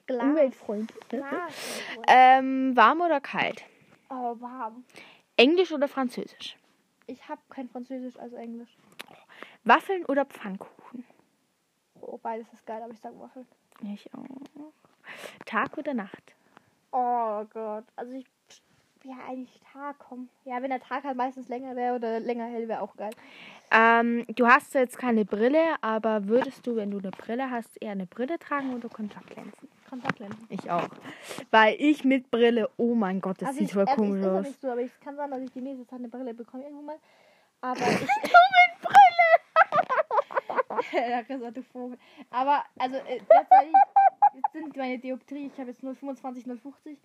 Glas. 0.06 0.24
Umweltfreundlich. 0.24 1.10
Glas. 1.10 1.82
Ähm, 2.08 2.77
warm 2.77 3.01
oder 3.01 3.20
kalt? 3.20 3.63
Oh, 4.12 4.39
warm. 4.39 4.86
Englisch 5.36 5.72
oder 5.72 5.88
Französisch? 5.88 6.58
Ich 7.08 7.27
habe 7.27 7.42
kein 7.50 7.70
Französisch, 7.70 8.18
also 8.18 8.36
Englisch. 8.36 8.77
Waffeln 9.63 10.06
oder 10.06 10.25
Pfannkuchen? 10.25 11.06
Oh, 12.01 12.20
beides 12.22 12.46
ist 12.54 12.68
geil, 12.68 12.84
aber 12.84 12.94
ich 12.94 13.00
sag 13.00 13.20
Waffeln. 13.20 13.48
Ich 13.84 14.10
auch. 14.13 14.25
Tag 15.46 15.77
oder 15.77 15.94
Nacht? 15.94 16.34
Oh 16.91 17.44
Gott. 17.53 17.86
Also 17.96 18.13
ich. 18.13 18.25
Ja, 19.03 19.17
eigentlich 19.29 19.62
Tag, 19.72 19.98
komm. 20.00 20.29
Ja, 20.46 20.60
wenn 20.63 20.72
der 20.72 20.79
Tag 20.79 21.03
halt 21.03 21.15
meistens 21.15 21.48
länger 21.48 21.75
wäre 21.75 21.96
oder 21.96 22.20
länger 22.20 22.46
hell, 22.46 22.67
wäre 22.67 22.82
auch 22.82 22.96
geil. 22.96 23.12
Ähm, 23.70 24.25
du 24.36 24.48
hast 24.48 24.74
jetzt 24.74 24.98
keine 24.98 25.25
Brille, 25.25 25.75
aber 25.82 26.27
würdest 26.27 26.65
du, 26.65 26.75
wenn 26.75 26.89
du 26.89 26.98
eine 26.98 27.12
Brille 27.12 27.51
hast, 27.51 27.79
eher 27.79 27.91
eine 27.91 28.08
Brille 28.08 28.39
tragen 28.39 28.74
oder 28.74 28.89
Kontaktlinsen? 28.89 29.67
Kontaktlinsen. 29.88 30.48
Ich 30.50 30.72
auch. 30.72 30.88
Weil 31.51 31.75
ich 31.77 32.03
mit 32.03 32.32
Brille, 32.32 32.67
oh 32.77 32.96
mein 32.96 33.22
Gott, 33.22 33.39
das 33.44 33.50
Also 33.50 33.60
sieht 33.60 33.67
ich, 33.67 33.74
voll 33.75 33.86
komisch 33.86 34.22
ich 34.22 34.27
aus. 34.27 34.48
nicht 34.48 34.62
so, 34.62 34.72
aber 34.72 34.82
es 34.82 35.00
kann 35.01 35.15
sein, 35.15 35.29
dass 35.29 35.41
ich 35.41 35.51
die 35.51 35.62
nächste 35.62 35.86
Zeit 35.86 36.00
eine 36.00 36.10
Brille 36.10 36.34
bekomme 36.34 36.63
irgendwann 36.63 36.86
mal. 36.86 36.98
Aber 37.62 37.79
ich. 37.88 38.01
ja, 38.01 38.39
Chris, 41.27 41.53
du 41.53 41.63
Vogel. 41.63 41.98
Aber, 42.29 42.63
also, 42.77 42.98
äh, 42.98 43.20
derzeit 43.29 43.67
jetzt 44.36 44.53
sind 44.53 44.75
meine 44.75 45.00
Dioptrie, 45.00 45.51
ich 45.53 45.60
habe 45.60 45.70
jetzt 45.70 45.82
025, 45.82 46.44
050. 46.46 46.98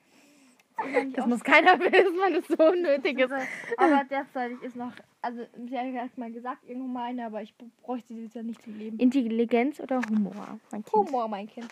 Das 1.15 1.27
muss 1.27 1.45
keiner 1.45 1.79
wissen, 1.81 2.19
weil 2.19 2.35
das 2.35 2.47
so 2.49 2.65
unnötig 2.65 3.19
ist. 3.19 3.33
Aber 3.77 4.05
derzeitig 4.05 4.62
ist 4.62 4.77
noch, 4.77 4.93
also, 5.21 5.43
sie 5.69 5.79
hat 5.79 6.17
mal 6.17 6.33
gesagt, 6.33 6.65
irgendwo 6.67 6.89
mal 6.89 7.11
eine, 7.11 7.27
aber 7.27 7.43
ich 7.43 7.55
bräuchte 7.83 8.15
sie 8.15 8.23
jetzt 8.23 8.35
ja 8.35 8.43
nicht 8.43 8.62
zum 8.62 8.79
Leben. 8.79 8.99
Intelligenz 8.99 9.81
oder 9.81 10.00
Humor? 10.09 10.59
Mein 10.71 10.85
kind. 10.85 10.93
Humor, 10.93 11.29
mein 11.29 11.49
Kind. 11.49 11.69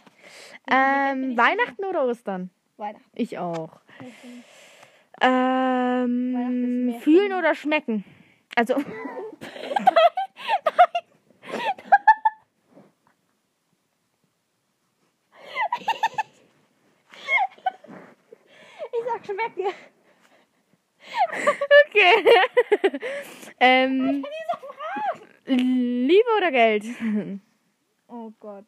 Ähm, 0.70 1.36
Weihnachten 1.36 1.84
oder 1.84 2.04
Ostern? 2.04 2.50
Weihnachten. 2.76 3.10
Ich 3.14 3.38
auch. 3.38 3.80
Ähm, 5.20 6.94
fühlen 7.00 7.32
oder 7.32 7.54
schmecken? 7.54 8.04
Also, 8.54 8.74
Ich 19.28 19.36
sag 19.36 19.50
schmecken. 19.52 19.74
okay. 21.86 22.24
ähm, 23.60 24.24
Liebe 25.46 26.28
oder 26.36 26.50
Geld? 26.50 26.84
Oh 28.08 28.32
Gott. 28.40 28.64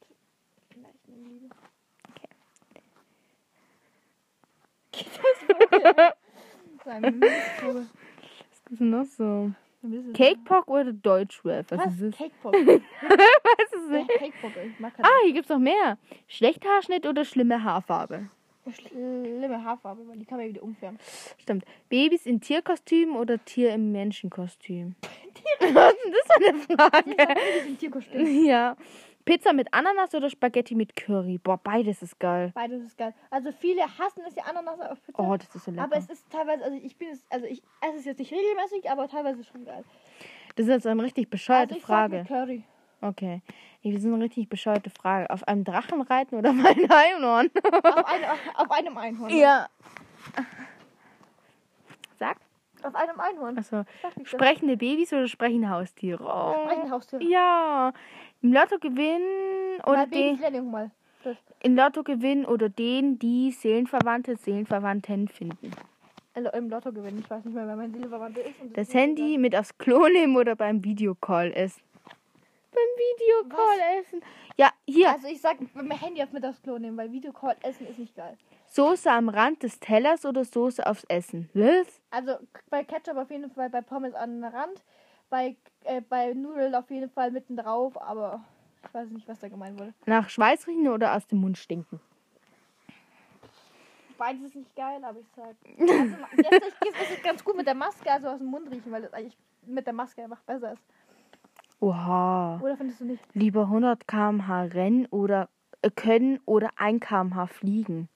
Vielleicht 0.72 0.98
eine 1.08 1.16
Liebe. 1.16 1.48
Okay. 4.92 5.06
Was 8.50 8.72
ist 8.72 8.80
denn 8.80 8.90
noch 8.90 9.04
so? 9.04 9.50
Cakepop 10.14 10.68
oder 10.68 10.92
Deutschrap? 10.92 11.70
Was, 11.70 11.78
Was? 11.78 11.94
ist 11.94 12.02
das? 12.02 12.16
Cakepop. 12.16 12.52
Was 12.54 13.72
ist 13.72 13.90
das? 13.90 14.06
Cakepop. 14.18 14.52
Kein 14.54 15.04
Ah, 15.04 15.08
hier 15.24 15.32
gibt's 15.32 15.48
noch 15.48 15.58
mehr. 15.58 15.98
Schlechter 16.28 16.68
Haarschnitt 16.68 17.06
oder 17.06 17.24
schlimme 17.24 17.64
Haarfarbe? 17.64 18.28
Schlimme 18.72 19.64
Haarfarbe, 19.64 20.06
weil 20.08 20.18
die 20.18 20.24
kann 20.24 20.38
man 20.38 20.48
wieder 20.48 20.62
umfärben. 20.62 20.98
Stimmt. 21.38 21.64
Babys 21.88 22.26
in 22.26 22.40
Tierkostüm 22.40 23.16
oder 23.16 23.42
Tier 23.44 23.72
im 23.74 23.92
Menschenkostüm? 23.92 24.94
Was 25.60 25.92
ist 25.92 26.30
denn 26.40 26.56
das 26.56 26.66
für 26.66 26.78
eine 26.78 26.90
Frage? 26.90 27.28
Ein 27.66 27.78
Tierkostüm. 27.78 28.44
Ja. 28.46 28.76
Pizza 29.26 29.52
mit 29.52 29.72
Ananas 29.72 30.14
oder 30.14 30.30
Spaghetti 30.30 30.74
mit 30.74 30.96
Curry? 30.96 31.36
Boah, 31.38 31.58
beides 31.58 32.02
ist 32.02 32.18
geil. 32.18 32.52
Beides 32.54 32.82
ist 32.82 32.96
geil. 32.96 33.12
Also 33.30 33.52
viele 33.52 33.82
hassen 33.82 34.22
es 34.26 34.34
ja 34.34 34.44
Ananas 34.44 34.80
auf 34.80 35.02
Pizza. 35.04 35.22
Oh, 35.22 35.36
das 35.36 35.54
ist 35.54 35.64
so 35.64 35.70
lecker. 35.70 35.84
aber 35.84 35.96
es 35.98 36.08
ist 36.08 36.28
teilweise, 36.30 36.64
also 36.64 36.76
ich 36.82 36.96
bin 36.96 37.08
es, 37.10 37.22
also 37.28 37.44
ich 37.46 37.62
esse 37.82 37.98
es 37.98 38.04
jetzt 38.06 38.18
nicht 38.18 38.32
regelmäßig, 38.32 38.90
aber 38.90 39.08
teilweise 39.08 39.44
schon 39.44 39.64
geil. 39.66 39.84
das 40.56 40.66
ist 40.66 40.70
jetzt 40.72 40.86
eine 40.86 41.02
richtig 41.02 41.28
bescheuerte 41.28 41.74
also 41.74 41.76
ich 41.76 41.82
Frage. 41.84 42.16
Sag 42.16 42.20
mit 42.22 42.28
Curry. 42.28 42.64
Okay. 43.02 43.42
Das 43.82 43.94
ist 43.94 44.04
eine 44.04 44.22
richtig 44.22 44.48
bescheuerte 44.48 44.90
Frage. 44.90 45.30
Auf 45.30 45.46
einem 45.48 45.64
Drachen 45.64 46.02
reiten 46.02 46.36
oder 46.36 46.50
auf 46.50 46.64
einem 46.64 46.90
Einhorn? 46.90 47.50
auf, 47.82 48.06
eine, 48.06 48.26
auf 48.54 48.70
einem 48.70 48.98
Einhorn. 48.98 49.30
ja. 49.36 49.68
Sag. 52.18 52.36
Auf 52.82 52.94
einem 52.94 53.20
Einhorn. 53.20 53.56
Also, 53.56 53.84
doch. 54.02 54.26
sprechende 54.26 54.76
Babys 54.76 55.12
oder 55.12 55.26
sprechende 55.28 55.68
Haustiere? 55.70 56.22
Oh. 56.24 56.54
Sprechende 56.64 56.90
Haustiere. 56.90 57.22
Ja. 57.24 57.92
Im 58.42 58.52
Lotto 58.52 58.78
gewinnen 58.78 59.80
oder 59.86 60.06
den. 60.06 60.38
Das. 61.22 61.36
im 61.62 61.76
Lotto 61.76 62.02
gewinnen 62.02 62.46
oder 62.46 62.70
den, 62.70 63.18
die 63.18 63.50
Seelenverwandte, 63.50 64.36
Seelenverwandten 64.36 65.28
finden. 65.28 65.70
Also 66.32 66.48
im 66.52 66.70
Lotto 66.70 66.92
gewinnen. 66.92 67.18
Ich 67.18 67.28
weiß 67.28 67.44
nicht 67.44 67.54
mehr, 67.54 67.66
wer 67.66 67.76
mein 67.76 67.92
Silberwandel 67.92 68.44
ist. 68.44 68.58
und 68.62 68.74
Das 68.74 68.88
ist 68.88 68.94
Handy 68.94 69.36
mit 69.36 69.54
aufs 69.54 69.76
Klo 69.76 70.08
nehmen 70.08 70.36
oder 70.36 70.56
beim 70.56 70.82
Videocall 70.82 71.52
essen. 71.52 71.82
Beim 72.72 73.48
Videocall 73.48 74.00
essen. 74.00 74.22
Ja, 74.56 74.70
hier. 74.86 75.10
Also 75.10 75.28
ich 75.28 75.40
sag, 75.40 75.56
mein 75.74 75.90
Handy 75.98 76.22
auf 76.22 76.30
Klo 76.62 76.78
nehmen, 76.78 76.96
weil 76.96 77.10
Videocall 77.10 77.56
essen 77.62 77.86
ist 77.86 77.98
nicht 77.98 78.14
geil. 78.14 78.36
Soße 78.66 79.10
am 79.10 79.28
Rand 79.28 79.62
des 79.64 79.80
Tellers 79.80 80.24
oder 80.24 80.44
Soße 80.44 80.86
aufs 80.86 81.04
Essen? 81.04 81.50
Was? 81.54 82.00
Also 82.10 82.36
bei 82.68 82.84
Ketchup 82.84 83.16
auf 83.16 83.30
jeden 83.30 83.50
Fall, 83.50 83.68
bei 83.70 83.80
Pommes 83.80 84.14
an 84.14 84.40
den 84.40 84.44
Rand, 84.44 84.84
bei, 85.28 85.56
äh, 85.84 86.00
bei 86.00 86.32
Nudeln 86.34 86.74
auf 86.76 86.88
jeden 86.90 87.10
Fall 87.10 87.32
mitten 87.32 87.56
drauf, 87.56 88.00
aber 88.00 88.44
ich 88.84 88.94
weiß 88.94 89.08
nicht, 89.10 89.26
was 89.26 89.40
da 89.40 89.48
gemeint 89.48 89.78
wurde. 89.78 89.92
Nach 90.06 90.28
Schweiß 90.28 90.68
riechen 90.68 90.88
oder 90.88 91.16
aus 91.16 91.26
dem 91.26 91.40
Mund 91.40 91.58
stinken? 91.58 92.00
Beides 94.16 94.42
ist 94.42 94.56
nicht 94.56 94.76
geil, 94.76 95.02
aber 95.02 95.18
ich 95.18 95.28
sag. 95.34 95.56
Also, 95.80 96.66
jetzt 96.84 97.00
ist 97.00 97.18
es 97.18 97.22
ganz 97.22 97.42
gut 97.42 97.56
mit 97.56 97.66
der 97.66 97.74
Maske, 97.74 98.10
also 98.10 98.28
aus 98.28 98.38
dem 98.38 98.48
Mund 98.48 98.70
riechen, 98.70 98.92
weil 98.92 99.02
das 99.02 99.12
eigentlich 99.12 99.36
mit 99.66 99.86
der 99.86 99.94
Maske 99.94 100.22
einfach 100.22 100.42
besser 100.42 100.74
ist. 100.74 100.82
Oha. 101.80 102.60
Oder 102.62 102.76
findest 102.76 103.00
du 103.00 103.06
nicht? 103.06 103.22
Lieber 103.34 103.62
100 103.62 104.06
km/h 104.06 104.62
rennen 104.64 105.06
oder 105.06 105.48
äh, 105.82 105.90
können 105.90 106.38
oder 106.44 106.70
1 106.76 107.00
km/h 107.00 107.46
fliegen. 107.46 108.08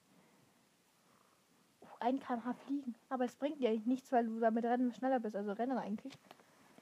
Uh, 1.80 1.86
ein 2.00 2.20
kmh 2.20 2.54
fliegen. 2.66 2.94
Aber 3.08 3.24
es 3.24 3.34
bringt 3.36 3.58
dir 3.60 3.70
eigentlich 3.70 3.86
nichts, 3.86 4.12
weil 4.12 4.26
du 4.26 4.38
damit 4.38 4.64
Rennen 4.64 4.92
schneller 4.92 5.18
bist. 5.20 5.34
Also 5.34 5.52
Rennen 5.52 5.78
eigentlich. 5.78 6.12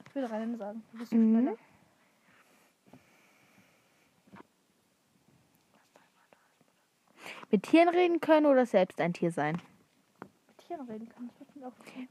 Ich 0.07 0.15
würde 0.15 0.29
Rennen 0.29 0.57
sagen. 0.57 0.83
Du 0.91 0.97
bist 0.99 1.11
du 1.13 1.15
Mhm. 1.17 1.39
schneller. 1.41 1.57
Mit 7.51 7.63
Tieren 7.63 7.89
reden 7.89 8.19
können 8.19 8.45
oder 8.47 8.65
selbst 8.65 8.99
ein 8.99 9.13
Tier 9.13 9.31
sein. 9.31 9.61
Mit 10.47 10.57
Tieren 10.67 10.81
reden 10.89 11.07
gefallen. 11.07 11.29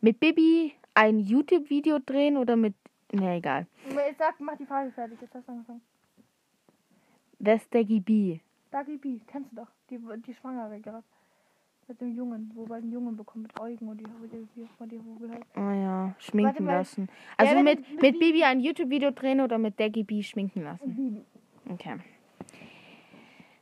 Mit 0.01 0.21
Bibi 0.21 0.73
ein 0.95 1.19
YouTube-Video 1.19 1.99
drehen 1.99 2.37
oder 2.37 2.57
mit. 2.57 2.75
Ne, 3.13 3.37
egal. 3.37 3.67
Jetzt 3.89 4.19
sag, 4.19 4.41
mach 4.41 4.57
die 4.57 4.67
Frage 4.67 4.91
fertig. 4.91 5.19
Jetzt 5.21 5.35
hast 5.35 5.47
du 5.47 5.53
angefangen. 5.53 5.83
Wer 7.39 7.57
ist 7.57 7.73
der 7.75 7.85
Gibi? 7.85 8.41
Dagi 8.71 8.97
B, 8.97 9.19
kennst 9.27 9.53
du 9.53 9.57
doch. 9.57 9.69
Die, 9.91 9.99
die 10.27 10.35
Schwangere 10.35 10.81
gerade. 10.81 11.05
Mit 11.89 12.01
dem 12.01 12.15
Jungen, 12.17 12.51
wo 12.55 12.65
bald 12.65 12.85
einen 12.85 12.93
Jungen 12.93 13.17
bekommen 13.17 13.43
mit 13.43 13.61
Augen 13.61 13.89
und 13.89 13.99
die, 13.99 14.05
die, 14.05 14.47
die, 14.57 14.87
die 14.87 14.99
Vogel 15.01 15.31
halt. 15.33 15.45
Oh 15.57 15.61
ja, 15.61 16.15
schminken 16.19 16.65
mal. 16.65 16.77
lassen. 16.79 17.09
Also 17.37 17.57
wenn- 17.57 17.65
mit, 17.65 17.81
mit 17.91 18.03
mit 18.03 18.19
Bibi 18.21 18.45
ein 18.45 18.61
YouTube-Video 18.61 19.11
drehen 19.11 19.41
oder 19.41 19.59
mit 19.59 19.79
der 19.79 19.91
Gibi 19.91 20.23
schminken 20.23 20.63
lassen. 20.63 20.95
Bibi. 20.95 21.25
Okay. 21.71 21.97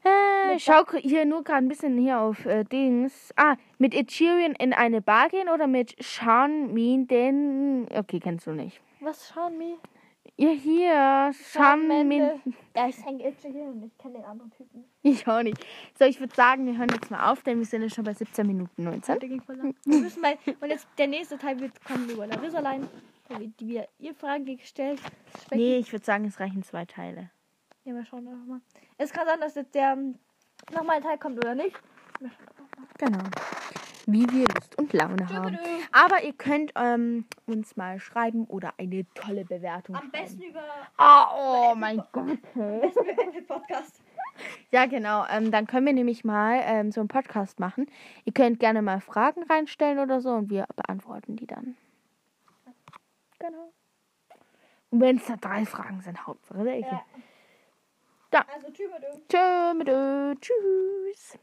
Äh, 0.04 0.56
ich 0.56 0.64
schau 0.64 0.84
hier 0.98 1.24
nur 1.24 1.42
gerade 1.42 1.64
ein 1.64 1.68
bisschen 1.68 1.96
hier 1.98 2.20
auf 2.20 2.44
äh, 2.46 2.64
Dings. 2.64 3.32
Ah, 3.36 3.56
mit 3.78 3.94
Sheeran 4.12 4.52
in 4.52 4.74
eine 4.74 5.00
Bar 5.00 5.28
gehen 5.30 5.48
oder 5.48 5.66
mit 5.66 5.96
Sean 6.00 6.72
Mean 6.74 7.08
den. 7.08 7.86
Okay, 7.92 8.20
kennst 8.20 8.46
du 8.46 8.52
nicht. 8.52 8.80
Was 9.00 9.32
schauen 9.32 9.58
wir? 9.58 9.78
Ja, 10.36 10.50
hier. 10.50 11.32
Sean 11.34 11.88
Mean. 11.88 12.40
Ja, 12.76 12.88
ich 12.88 13.04
hänge 13.04 13.24
jetzt 13.24 13.42
hier 13.42 13.64
und 13.64 13.82
ich 13.82 13.96
kenne 13.96 14.18
den 14.18 14.24
anderen 14.24 14.50
Typen. 14.50 14.84
Ich 15.02 15.26
auch 15.26 15.42
nicht. 15.42 15.58
So, 15.98 16.04
ich 16.04 16.20
würde 16.20 16.34
sagen, 16.34 16.66
wir 16.66 16.76
hören 16.76 16.90
jetzt 16.90 17.10
mal 17.10 17.30
auf, 17.30 17.42
denn 17.42 17.58
wir 17.58 17.64
sind 17.64 17.82
ja 17.82 17.88
schon 17.88 18.04
bei 18.04 18.12
17 18.12 18.46
Minuten 18.46 18.84
19. 18.84 19.18
Der 19.18 19.28
ging 19.28 19.40
voll 19.42 19.56
lang. 19.56 19.74
Wir 19.84 19.98
müssen 20.00 20.20
mal, 20.20 20.36
und 20.60 20.68
jetzt 20.68 20.86
der 20.98 21.06
nächste 21.06 21.38
Teil 21.38 21.58
wird 21.60 21.82
kommen 21.84 22.08
über 22.10 22.26
Larissalein. 22.26 22.88
Da 23.28 23.38
wird 23.38 23.58
die 23.58 23.68
wieder 23.68 23.88
ihr 23.98 24.14
Fragen 24.14 24.44
gestellt. 24.44 25.00
Sprechen. 25.42 25.58
Nee, 25.58 25.78
ich 25.78 25.92
würde 25.92 26.04
sagen, 26.04 26.26
es 26.26 26.38
reichen 26.38 26.62
zwei 26.62 26.84
Teile. 26.84 27.30
Ja, 27.84 27.94
wir 27.94 28.04
schauen 28.04 28.28
einfach 28.28 28.46
mal. 28.46 28.60
Es 28.98 29.12
kann 29.12 29.26
sein, 29.26 29.40
dass 29.40 29.54
jetzt 29.54 29.74
der 29.74 29.92
ähm, 29.92 30.18
nochmal 30.72 30.96
ein 30.96 31.02
Teil 31.02 31.16
kommt 31.16 31.38
oder 31.38 31.54
nicht. 31.54 31.76
Genau. 32.98 33.22
Wie 34.12 34.26
wir 34.30 34.46
Lust 34.54 34.76
und 34.78 34.92
Laune 34.92 35.28
haben. 35.28 35.58
Aber 35.92 36.22
ihr 36.22 36.32
könnt 36.32 36.72
ähm, 36.76 37.26
uns 37.46 37.76
mal 37.76 38.00
schreiben 38.00 38.44
oder 38.46 38.74
eine 38.78 39.04
tolle 39.14 39.44
Bewertung 39.44 39.94
Am 39.96 40.02
schreiben. 40.02 40.12
besten 40.12 40.42
über 40.42 40.62
Ah, 40.96 41.70
oh 41.72 41.74
mein 41.74 42.02
Gott. 42.12 42.38
Apple 42.54 43.42
Podcast. 43.46 44.00
Ja, 44.70 44.86
genau. 44.86 45.26
Ähm, 45.28 45.50
dann 45.50 45.66
können 45.66 45.84
wir 45.84 45.92
nämlich 45.92 46.24
mal 46.24 46.60
ähm, 46.64 46.92
so 46.92 47.00
einen 47.00 47.08
Podcast 47.08 47.60
machen. 47.60 47.86
Ihr 48.24 48.32
könnt 48.32 48.58
gerne 48.58 48.80
mal 48.80 49.00
Fragen 49.00 49.42
reinstellen 49.42 49.98
oder 49.98 50.20
so 50.22 50.30
und 50.30 50.48
wir 50.48 50.66
beantworten 50.76 51.36
die 51.36 51.46
dann. 51.46 51.76
Genau. 53.38 53.72
Und 54.90 55.00
wenn 55.00 55.16
es 55.18 55.26
da 55.26 55.36
drei 55.36 55.66
Fragen 55.66 56.00
sind, 56.00 56.26
Hauptsache 56.26 56.64
welche. 56.64 56.88
Ja. 56.88 57.04
Da. 58.30 58.44
Also 58.54 58.68
mit. 58.68 59.28
Tschö, 59.28 59.74
mit 59.74 60.40
tschüss. 60.40 61.38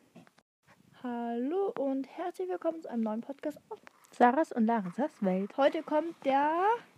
Hallo 1.03 1.73
und 1.77 2.07
herzlich 2.17 2.49
willkommen 2.49 2.81
zu 2.81 2.89
einem 2.89 3.03
neuen 3.03 3.21
Podcast. 3.21 3.59
Sarahs 4.11 4.51
und 4.51 4.65
Larissas 4.65 5.11
Welt. 5.21 5.55
Heute 5.55 5.83
kommt 5.83 6.15
der 6.25 6.49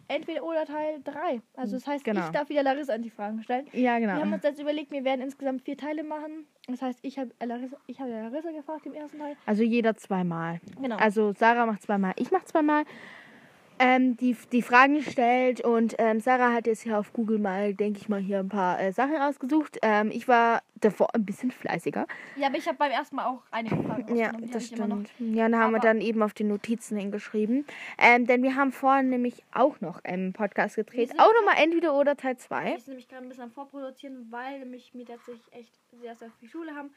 Entweder-Oder 0.07 0.65
Teil 0.65 1.01
3. 1.03 1.41
Also 1.55 1.75
das 1.75 1.85
heißt, 1.85 2.03
Genau. 2.05 2.21
ich 2.25 2.29
darf 2.29 2.47
wieder 2.49 2.63
Larissa 2.63 2.93
an 2.93 3.01
die 3.01 3.09
Fragen 3.09 3.43
stellen. 3.43 3.65
Ja, 3.73 3.99
Wir 3.99 4.09
haben 4.11 4.21
genau. 4.23 4.35
uns 4.35 4.43
jetzt 4.43 4.59
überlegt, 4.61 4.91
wir 4.91 5.03
werden 5.03 5.21
insgesamt 5.21 5.63
vier 5.63 5.75
Teile 5.77 6.03
machen. 6.03 6.47
Das 6.67 6.81
heißt, 6.81 6.99
ich 7.01 7.19
habe 7.19 7.31
Larissa, 7.43 7.77
ich 7.87 7.99
habe 7.99 8.11
Larissa 8.11 8.51
gefragt 8.51 8.85
im 8.85 8.93
ersten 8.93 9.19
Teil. 9.19 9.35
Also 9.45 9.63
jeder 9.63 9.95
zweimal. 9.97 10.61
Genau. 10.81 10.95
Also 10.95 11.33
Sarah 11.33 11.65
macht 11.65 11.81
zweimal, 11.83 12.13
ich 12.17 12.31
mach 12.31 12.45
zweimal. 12.45 12.85
Ähm, 13.79 14.17
die, 14.17 14.35
die 14.51 14.61
Fragen 14.61 15.01
stellt 15.01 15.61
und 15.61 15.95
ähm, 15.99 16.19
Sarah 16.19 16.53
hat 16.53 16.67
jetzt 16.67 16.81
hier 16.81 16.99
auf 16.99 17.13
Google 17.13 17.39
mal, 17.39 17.73
denke 17.73 17.99
ich 17.99 18.09
mal, 18.09 18.19
hier 18.19 18.39
ein 18.39 18.49
paar 18.49 18.79
äh, 18.81 18.91
Sachen 18.91 19.15
ausgesucht. 19.17 19.77
Ähm, 19.81 20.11
ich 20.11 20.27
war 20.27 20.61
davor 20.75 21.13
ein 21.15 21.25
bisschen 21.25 21.51
fleißiger. 21.51 22.05
ja, 22.35 22.47
aber 22.47 22.57
ich 22.57 22.67
habe 22.67 22.77
beim 22.77 22.91
ersten 22.91 23.15
Mal 23.15 23.25
auch 23.27 23.41
einige 23.51 23.75
Fragen 23.77 24.15
Ja, 24.15 24.31
das 24.51 24.67
stimmt. 24.67 25.09
Ja, 25.19 25.47
dann 25.49 25.59
haben 25.59 25.71
wir 25.71 25.77
Aber- 25.77 25.87
dann 25.87 26.01
eben 26.01 26.21
auf 26.23 26.33
die 26.33 26.43
Notizen 26.43 26.97
hingeschrieben. 26.97 27.65
Ähm, 27.97 28.25
denn 28.27 28.43
wir 28.43 28.55
haben 28.55 28.71
vorhin 28.71 29.09
nämlich 29.09 29.43
auch 29.53 29.79
noch 29.81 30.03
einen 30.03 30.33
Podcast 30.33 30.75
gedreht. 30.75 31.11
Auch 31.17 31.31
nochmal 31.39 31.63
entweder 31.63 31.93
oder 31.97 32.15
Teil 32.17 32.37
2. 32.37 32.75
Ich 32.75 32.83
bin 32.85 32.93
nämlich 32.93 33.07
gerade 33.07 33.23
ein 33.23 33.29
bisschen 33.29 33.43
am 33.45 33.51
Vorproduzieren, 33.51 34.27
weil 34.29 34.59
nämlich 34.59 34.91
wir 34.93 35.05
tatsächlich 35.05 35.43
echt 35.53 35.71
sehr, 36.01 36.15
sehr 36.15 36.29
viel 36.39 36.49
Schule 36.49 36.75
haben. 36.75 36.91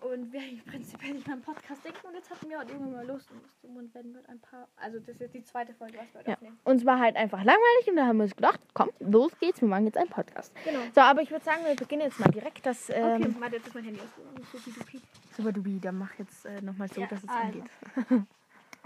Und 0.00 0.32
wir 0.32 0.40
eigentlich 0.40 0.64
prinzipiell 0.66 1.12
nicht 1.14 1.26
mal 1.26 1.34
einen 1.34 1.42
Podcast 1.42 1.84
denken. 1.84 2.06
Und 2.06 2.14
jetzt 2.14 2.30
hatten 2.30 2.48
wir 2.48 2.58
halt 2.58 2.70
irgendwann 2.70 2.92
mal 2.92 3.06
Lust 3.06 3.30
und 3.30 3.76
und 3.76 3.94
werden 3.94 4.14
wir 4.14 4.28
ein 4.28 4.40
paar. 4.40 4.66
Also, 4.76 4.98
das 4.98 5.08
ist 5.10 5.20
jetzt 5.20 5.34
die 5.34 5.44
zweite 5.44 5.74
Folge, 5.74 5.98
was 5.98 6.12
wir 6.12 6.18
heute 6.20 6.30
Ja. 6.30 6.36
aufnehmen. 6.36 6.58
Uns 6.64 6.84
war 6.86 6.98
halt 6.98 7.16
einfach 7.16 7.38
langweilig 7.44 7.88
und 7.88 7.96
da 7.96 8.06
haben 8.06 8.16
wir 8.18 8.24
uns 8.24 8.34
gedacht, 8.36 8.60
komm, 8.74 8.90
los 9.00 9.32
geht's, 9.38 9.60
wir 9.60 9.68
machen 9.68 9.86
jetzt 9.86 9.96
einen 9.98 10.08
Podcast. 10.10 10.52
Genau. 10.64 10.80
So, 10.94 11.00
aber 11.00 11.22
ich 11.22 11.30
würde 11.30 11.44
sagen, 11.44 11.64
wir 11.64 11.74
beginnen 11.76 12.02
jetzt 12.02 12.18
mal 12.18 12.30
direkt 12.30 12.64
das 12.66 12.90
Okay, 12.90 12.98
ähm, 13.22 13.36
warte, 13.40 13.56
jetzt 13.56 13.66
ist 13.68 13.74
mein 13.74 13.84
Handy 13.84 14.00
ausgegangen. 14.00 15.02
Super 15.36 15.52
Dubi, 15.52 15.78
dann 15.80 15.98
mach 15.98 16.14
jetzt 16.18 16.46
äh, 16.46 16.60
nochmal 16.62 16.88
so, 16.88 17.00
Ja, 17.00 17.06
dass 17.06 17.22
es 17.22 17.28
also. 17.28 17.40
angeht. 17.40 18.26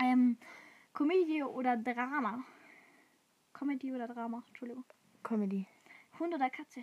Ähm, 0.02 0.36
Komödie 0.92 1.42
oder 1.42 1.76
Drama? 1.76 2.42
Comedy 3.52 3.94
oder 3.94 4.08
Drama? 4.08 4.42
Entschuldigung. 4.48 4.84
Comedy. 5.22 5.66
Hund 6.18 6.34
oder 6.34 6.50
Katze? 6.50 6.80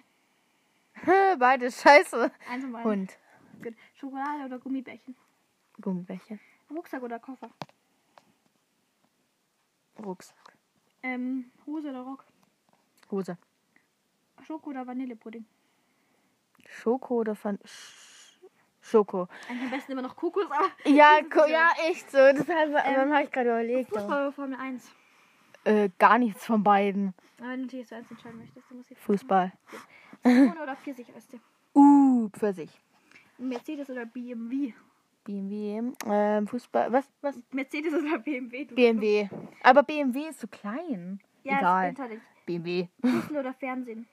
Beides 1.39 1.81
scheiße. 1.81 2.31
Eins 2.49 2.63
und 2.63 2.71
beiden. 2.71 2.89
Hund. 2.91 3.17
Schokolade 3.95 4.45
oder 4.45 4.59
Gummibärchen? 4.59 5.15
Gummibärchen. 5.81 6.39
Rucksack 6.69 7.01
oder 7.03 7.19
Koffer? 7.19 7.49
Rucksack. 10.03 10.53
Ähm, 11.03 11.51
Hose 11.65 11.89
oder 11.89 12.01
Rock? 12.01 12.25
Hose. 13.11 13.37
Schoko 14.45 14.69
oder 14.69 14.85
Vanillepudding? 14.87 15.45
Schoko 16.65 17.15
oder 17.15 17.35
Sch 17.35 18.39
Schoko. 18.81 19.27
Eigentlich 19.49 19.63
am 19.65 19.69
besten 19.71 19.91
immer 19.91 20.01
noch 20.01 20.15
Kokos, 20.15 20.45
aber. 20.49 20.69
Ja, 20.85 21.19
Das 21.21 21.29
ko 21.29 21.45
ja- 21.49 21.71
echt 21.89 22.09
so. 22.09 22.17
Deshalb 22.17 22.73
Ähm, 22.85 23.13
habe 23.13 23.23
ich 23.23 23.31
gerade 23.31 23.49
überlegt. 23.49 23.89
Fußball 23.89 24.21
oder 24.27 24.31
Formel 24.31 24.57
1? 24.59 24.91
Äh, 25.65 25.89
gar 25.99 26.17
nichts 26.17 26.45
von 26.45 26.63
beiden. 26.63 27.13
Aber 27.37 27.49
wenn 27.49 27.59
du 27.59 27.65
natürlich 27.65 27.87
so 27.87 27.95
eins 27.95 28.09
entscheiden 28.09 28.39
möchtest, 28.39 28.69
dann 28.69 28.77
muss 28.77 28.89
ich. 28.89 28.97
Fußball. 28.97 29.51
Zitrone 30.23 30.63
oder 30.63 30.75
Pfirsichweste? 30.77 31.39
Uh, 31.75 32.29
Pfirsich. 32.29 32.71
Mercedes 33.39 33.89
oder 33.89 34.05
BMW? 34.05 34.73
BMW. 35.23 35.93
Ähm, 36.05 36.47
Fußball. 36.47 36.91
Was? 36.91 37.09
Was? 37.21 37.39
Mercedes 37.51 37.93
oder 37.93 38.19
BMW? 38.19 38.65
Du 38.65 38.75
BMW. 38.75 39.29
Aber 39.63 39.83
BMW 39.83 40.27
ist 40.29 40.39
so 40.39 40.47
klein. 40.47 41.19
Ja, 41.43 41.59
Egal. 41.59 41.93
ist. 42.13 42.45
BMW. 42.45 42.87
Puzzeln 43.01 43.37
oder 43.39 43.53
Fernsehen? 43.53 44.07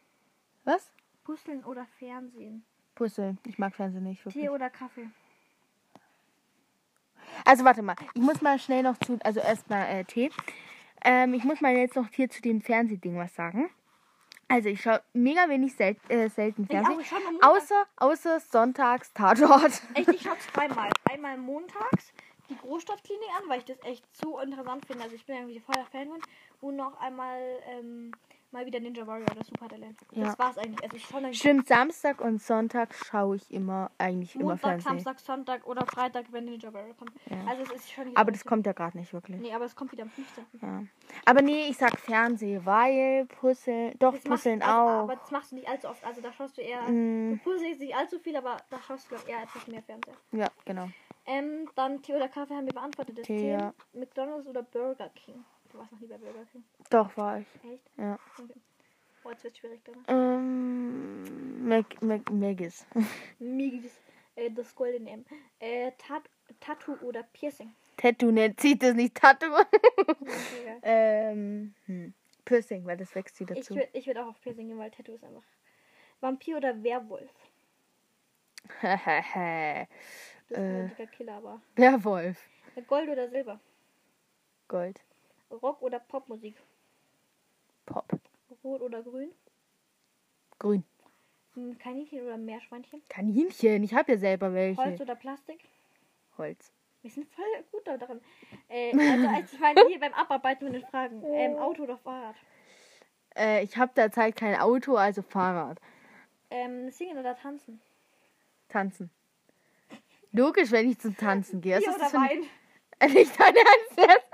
Was? 0.64 0.92
Puzzeln 1.24 1.64
oder 1.64 1.86
Fernsehen? 1.98 2.64
Puzzle. 2.94 3.36
Ich 3.46 3.58
mag 3.58 3.74
Fernsehen 3.74 4.04
nicht 4.04 4.24
wirklich. 4.24 4.44
Tee 4.44 4.50
oder 4.50 4.70
Kaffee? 4.70 5.08
Also 7.44 7.64
warte 7.64 7.82
mal. 7.82 7.96
Ich 8.14 8.22
muss 8.22 8.40
mal 8.42 8.58
schnell 8.58 8.82
noch 8.82 8.96
zu. 8.98 9.18
Also 9.22 9.40
erstmal 9.40 9.86
äh, 9.88 10.04
Tee. 10.04 10.30
Ähm, 11.04 11.34
ich 11.34 11.44
muss 11.44 11.60
mal 11.60 11.72
jetzt 11.76 11.96
noch 11.96 12.08
hier 12.12 12.28
zu 12.30 12.40
dem 12.42 12.60
Fernsehding 12.60 13.16
was 13.16 13.34
sagen. 13.34 13.70
Also 14.48 14.68
ich 14.68 14.80
schaue 14.80 15.02
mega 15.12 15.48
wenig 15.48 15.74
sel 15.74 15.96
äh, 16.08 16.28
selten 16.28 16.66
Fernsehen. 16.66 16.96
auch, 16.96 17.00
ich 17.00 17.10
nur 17.10 17.32
montags. 17.32 17.62
Außer, 17.62 17.86
außer 17.96 18.40
sonntags 18.40 19.12
Tatort. 19.12 19.82
Echt, 19.94 20.08
ich 20.08 20.22
schaue 20.22 20.38
zweimal. 20.52 20.90
Einmal 21.10 21.36
montags 21.36 22.12
die 22.48 22.56
Großstadtklinik 22.56 23.28
an, 23.40 23.48
weil 23.48 23.58
ich 23.58 23.64
das 23.64 23.82
echt 23.82 24.04
so 24.16 24.38
interessant 24.38 24.86
finde. 24.86 25.04
Also 25.04 25.16
ich 25.16 25.24
bin 25.26 25.36
irgendwie 25.36 25.60
voller 25.60 25.86
Fan 25.86 26.08
von. 26.08 26.20
Und 26.60 26.76
noch 26.76 26.98
einmal 27.00 27.40
ähm, 27.66 28.12
mal 28.56 28.64
wieder 28.66 28.80
Ninja 28.80 29.06
Warrior 29.06 29.30
oder 29.30 29.44
Super 29.44 29.68
Talent. 29.68 29.98
Ja. 30.12 30.24
Das 30.24 30.38
war's 30.38 30.56
eigentlich. 30.58 30.82
Also 30.82 30.96
ich 30.96 31.04
schaue 31.04 31.20
dann 31.22 31.34
Stimmt, 31.34 31.68
Samstag 31.68 32.20
und 32.20 32.40
Sonntag 32.42 32.94
schaue 32.94 33.36
ich 33.36 33.50
immer 33.52 33.90
eigentlich 33.98 34.34
immer 34.34 34.44
Montag, 34.50 34.60
Fernsehen. 34.82 34.92
Samstag, 35.04 35.20
Sonntag 35.20 35.66
oder 35.66 35.84
Freitag, 35.86 36.26
wenn 36.32 36.46
Ninja 36.46 36.72
Warrior 36.72 36.94
kommt. 36.96 37.12
Ja. 37.28 37.36
Also 37.46 37.62
es 37.64 37.72
ist 37.72 37.92
schon 37.92 38.16
Aber 38.16 38.32
das 38.32 38.44
kommt 38.44 38.64
ja 38.66 38.72
gerade 38.72 38.96
nicht 38.98 39.12
wirklich. 39.12 39.38
Nee, 39.40 39.52
aber 39.52 39.66
es 39.66 39.76
kommt 39.76 39.92
wieder 39.92 40.04
am 40.04 40.10
15. 40.10 40.44
Ja. 40.62 40.82
Aber 41.26 41.42
nee, 41.42 41.68
ich 41.68 41.76
sag 41.76 41.98
Fernsehen, 41.98 42.64
weil 42.64 43.26
Puzzeln, 43.26 43.92
doch 43.98 44.14
Das 44.14 44.24
machst- 44.24 44.44
Puzzeln 44.44 44.62
also, 44.62 44.72
auch. 44.74 45.02
Aber 45.04 45.16
das 45.16 45.30
machst 45.30 45.52
du 45.52 45.56
nicht 45.56 45.68
allzu 45.68 45.88
oft. 45.88 46.04
Also 46.04 46.20
da 46.22 46.32
schaust 46.32 46.56
du 46.56 46.62
eher. 46.62 46.82
Mm, 46.88 47.38
Du 47.44 47.50
puzzelst 47.50 47.80
nicht 47.80 47.94
allzu 47.94 48.18
viel, 48.18 48.36
aber 48.36 48.56
da 48.70 48.80
schaust 48.80 49.10
du 49.10 49.14
glaub, 49.16 49.28
eher 49.28 49.42
etwas 49.42 49.66
mehr 49.66 49.82
Fernseher. 49.82 50.14
ja, 50.32 50.48
genau. 50.64 50.88
Ähm, 51.28 51.68
dann 51.74 52.00
Tee 52.02 52.14
oder 52.14 52.28
Kaffee 52.28 52.54
haben 52.54 52.66
wir 52.66 52.72
beantwortet. 52.72 53.18
Das 53.18 53.26
Tee, 53.26 53.50
ja. 53.50 53.74
McDonalds 53.92 54.46
oder 54.46 54.62
Burger 54.62 55.08
King. 55.10 55.44
Du 55.76 55.80
warst 55.82 55.92
noch 55.92 56.00
nie 56.00 56.06
bei 56.06 56.16
Burger 56.16 56.46
King. 56.50 56.64
Doch, 56.88 57.14
war 57.18 57.38
ich. 57.40 57.46
Echt? 57.70 57.90
Ja. 57.98 58.18
Okay. 58.38 58.54
Oh, 59.24 59.30
jetzt 59.30 59.44
wird's 59.44 59.58
schwierig, 59.58 59.80
dann. 59.84 60.04
Ähm, 60.08 61.68
Mac, 61.68 62.30
Maggis. 62.30 62.86
Migis. 63.38 63.92
Äh, 64.36 64.50
das 64.52 64.74
goldene 64.74 65.10
M. 65.10 65.24
Äh, 65.60 65.92
Tat 65.98 66.22
Tattoo 66.60 66.94
oder 67.02 67.24
Piercing. 67.24 67.74
Tattoo, 67.98 68.30
ne, 68.30 68.54
zieht 68.56 68.82
das 68.82 68.94
nicht 68.94 69.14
Tattoo. 69.14 69.52
Okay. 69.98 70.78
ähm, 70.82 71.74
hm. 71.86 72.14
Piercing, 72.44 72.86
weil 72.86 72.96
das 72.96 73.14
wächst 73.14 73.38
wieder 73.40 73.54
Ich 73.56 73.64
zu. 73.64 73.74
würde 73.74 73.88
ich 73.92 74.06
würd 74.06 74.16
auch 74.18 74.28
auf 74.28 74.40
Piercing 74.40 74.68
gehen, 74.68 74.78
weil 74.78 74.90
Tattoo 74.90 75.12
ist 75.14 75.24
einfach. 75.24 75.42
Vampir 76.20 76.56
oder 76.56 76.82
Werwolf? 76.82 77.30
Das 80.48 80.58
ist 80.58 80.64
Äh. 80.64 80.80
ein 80.82 80.88
dicker 80.90 81.06
Killer, 81.08 81.32
aber. 81.34 81.60
Werwolf. 81.74 82.38
Gold 82.86 83.08
oder 83.10 83.28
Silber? 83.28 83.58
Gold. 84.68 85.00
Rock 85.50 85.82
oder 85.82 85.98
Popmusik? 85.98 86.56
Pop. 87.86 88.04
Rot 88.64 88.82
oder 88.82 89.02
grün? 89.02 89.30
Grün. 90.58 90.84
Hm, 91.54 91.78
Kaninchen 91.78 92.22
oder 92.22 92.36
Meerschweinchen? 92.36 93.02
Kaninchen. 93.08 93.82
Ich 93.82 93.94
habe 93.94 94.12
ja 94.12 94.18
selber 94.18 94.52
welche. 94.52 94.82
Holz 94.82 95.00
oder 95.00 95.14
Plastik? 95.14 95.60
Holz. 96.36 96.72
Wir 97.02 97.10
sind 97.10 97.28
voll 97.28 97.44
gut 97.70 97.86
da 97.86 97.96
drin. 97.96 98.20
Äh, 98.68 98.92
also, 98.98 99.28
als 99.28 99.52
ich 99.52 99.60
meine, 99.60 99.84
hier 99.86 100.00
beim 100.00 100.12
Abarbeiten 100.12 100.66
von 100.66 100.72
den 100.72 100.84
Fragen. 100.86 101.22
Ähm, 101.24 101.56
Auto 101.56 101.84
oder 101.84 101.96
Fahrrad? 101.98 102.34
Äh, 103.36 103.62
ich 103.62 103.76
habe 103.76 103.92
derzeit 103.94 104.34
kein 104.34 104.56
Auto, 104.56 104.96
also 104.96 105.22
Fahrrad. 105.22 105.80
Ähm, 106.50 106.90
singen 106.90 107.18
oder 107.18 107.36
tanzen? 107.36 107.80
Tanzen. 108.68 109.10
Logisch, 110.32 110.72
wenn 110.72 110.90
ich 110.90 110.98
zum 110.98 111.16
Tanzen 111.16 111.60
gehe. 111.60 111.78
Bier 111.78 111.90
ist 111.90 111.96
oder 111.96 112.12
Wein? 112.12 112.44
Nicht 113.14 113.38
dein 113.38 113.54
Ernst? 113.54 114.24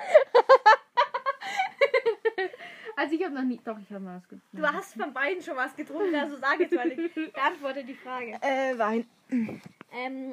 Also 2.97 3.15
ich 3.15 3.25
habe 3.25 3.35
noch 3.35 3.43
nie... 3.43 3.61
Doch, 3.65 3.79
ich 3.79 3.91
habe 3.91 4.01
mal 4.05 4.17
was 4.17 4.29
getrunken. 4.29 4.57
Du 4.57 4.67
hast 4.67 4.95
von 4.95 5.13
beiden 5.13 5.43
schon 5.43 5.57
was 5.57 5.75
getrunken, 5.75 6.15
also 6.15 6.37
sag 6.37 6.61
jetzt 6.61 6.75
mal. 6.75 6.91
Ich 6.91 7.15
beantworte 7.33 7.85
die 7.85 7.95
Frage. 7.95 8.39
Äh, 8.41 8.79
Wein. 8.79 9.07
Ähm, 9.95 10.33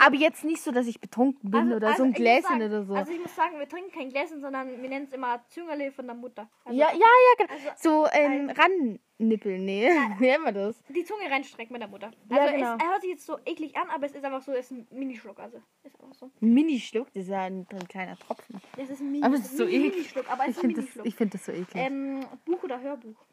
Aber 0.00 0.16
jetzt 0.16 0.44
nicht 0.44 0.60
so, 0.60 0.72
dass 0.72 0.86
ich 0.88 1.00
betrunken 1.00 1.50
bin 1.50 1.72
oder 1.72 1.94
so 1.94 2.02
ein 2.02 2.12
Gläschen 2.12 2.42
sagen, 2.42 2.62
oder 2.62 2.84
so. 2.84 2.94
Also 2.94 3.12
ich 3.12 3.20
muss 3.20 3.34
sagen, 3.36 3.56
wir 3.58 3.68
trinken 3.68 3.92
kein 3.92 4.10
Gläschen, 4.10 4.40
sondern 4.40 4.82
wir 4.82 4.88
nennen 4.88 5.04
es 5.06 5.12
immer 5.12 5.44
Züngerle 5.48 5.92
von 5.92 6.06
der 6.06 6.16
Mutter. 6.16 6.48
Also 6.64 6.78
ja, 6.78 6.88
ja, 6.88 6.94
ja, 6.98 7.46
genau. 7.46 7.52
also 7.52 8.04
so 8.04 8.06
ähm, 8.12 8.50
rannippeln, 8.50 9.64
nee. 9.64 9.88
Wie 10.18 10.26
nennen 10.26 10.44
wir 10.44 10.52
das? 10.52 10.82
Die 10.88 11.04
Zunge 11.04 11.30
reinstrecken 11.30 11.72
mit 11.72 11.82
der 11.82 11.88
Mutter. 11.88 12.10
Ja, 12.30 12.36
Also 12.38 12.54
genau. 12.54 12.74
es, 12.74 12.82
er 12.82 12.88
hört 12.90 13.00
sich 13.02 13.10
jetzt 13.10 13.26
so 13.26 13.38
eklig 13.44 13.76
an, 13.76 13.88
aber 13.90 14.06
es 14.06 14.12
ist 14.12 14.24
einfach 14.24 14.42
so, 14.42 14.52
es 14.52 14.70
ist 14.70 14.72
ein 14.72 14.88
Minischluck. 14.90 15.38
Also 15.38 15.62
ist 15.84 16.00
einfach 16.00 16.14
so. 16.14 16.30
Ein 16.40 16.54
Mini-Schluck, 16.54 17.06
das 17.14 17.22
ist 17.24 17.30
ja 17.30 17.42
ein, 17.42 17.64
ein 17.70 17.88
kleiner 17.88 18.18
Tropfen. 18.18 18.60
Es 18.76 18.90
ist 18.90 19.00
ein 19.00 19.12
Mini, 19.12 19.24
Aber 19.24 19.36
es 19.36 19.42
ist 19.44 19.56
so 19.56 19.64
eklig. 19.66 19.92
Minischluck, 19.94 20.28
aber 20.30 20.44
es 20.44 20.50
Ich 20.50 20.56
ein 20.56 20.60
finde 20.74 20.82
das, 20.82 21.06
ich 21.06 21.14
find 21.14 21.32
das 21.32 21.44
so 21.44 21.52
eklig. 21.52 21.76
Ähm, 21.76 22.26
Buch 22.44 22.62
oder 22.64 22.80
Hörbuch? 22.80 23.24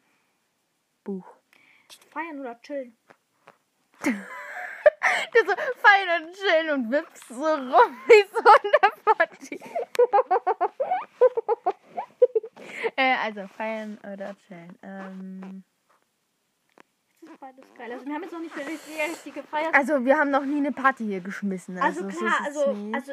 Buch. 1.02 1.26
Feiern 2.10 2.38
oder 2.38 2.60
chillen? 2.62 2.96
Der 5.34 5.44
so 5.46 5.52
fein 5.76 6.22
und 6.22 6.32
chillen 6.34 6.70
und 6.74 6.90
wippst 6.90 7.28
so 7.28 7.44
rum 7.44 7.96
wie 8.06 8.24
so 8.32 8.38
eine 8.38 8.90
Party. 9.04 9.60
äh, 12.96 13.14
also 13.16 13.46
feiern 13.48 13.98
oder 14.12 14.34
chillen. 14.46 14.78
Ähm, 14.82 15.64
Das 17.20 17.30
ist 17.32 17.40
beides 17.40 17.74
geil. 17.74 17.92
Also 17.92 18.06
wir 18.06 18.14
haben 18.14 18.22
jetzt 18.22 18.32
noch 18.32 18.40
nicht 18.40 18.56
richtig, 18.56 19.34
gefeiert. 19.34 19.74
also 19.74 20.04
wir 20.04 20.18
haben 20.18 20.30
noch 20.30 20.44
nie 20.44 20.58
eine 20.58 20.72
Party 20.72 21.04
hier 21.04 21.20
geschmissen. 21.20 21.78
Also, 21.78 22.04
Also, 22.04 22.18
so 22.18 22.24
klar, 22.24 22.38
also, 22.44 22.76
also 22.92 23.12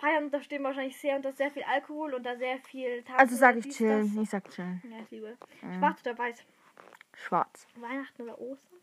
feiern, 0.00 0.30
da 0.30 0.40
stehen 0.42 0.62
wahrscheinlich 0.62 0.96
sehr 0.98 1.16
unter 1.16 1.32
sehr 1.32 1.50
viel 1.50 1.64
Alkohol 1.64 2.14
und 2.14 2.22
da 2.24 2.36
sehr 2.36 2.58
viel 2.58 3.02
Tag. 3.02 3.18
also 3.18 3.34
sag 3.36 3.56
ich 3.56 3.68
chillen. 3.74 4.18
Ich 4.22 4.30
sag 4.30 4.48
chillen. 4.50 4.82
Ja, 4.90 4.98
ich 5.02 5.10
liebe. 5.10 5.36
Mhm. 5.62 5.78
Schwarz 5.78 6.00
oder 6.02 6.18
weiß? 6.18 6.42
Schwarz. 7.14 7.66
Weihnachten 7.76 8.22
oder 8.22 8.38
Ostern? 8.38 8.78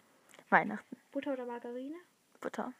Weihnachten. 0.50 0.98
Butter 1.12 1.34
oder 1.34 1.46
Margarine? 1.46 1.96
Butter. 2.44 2.74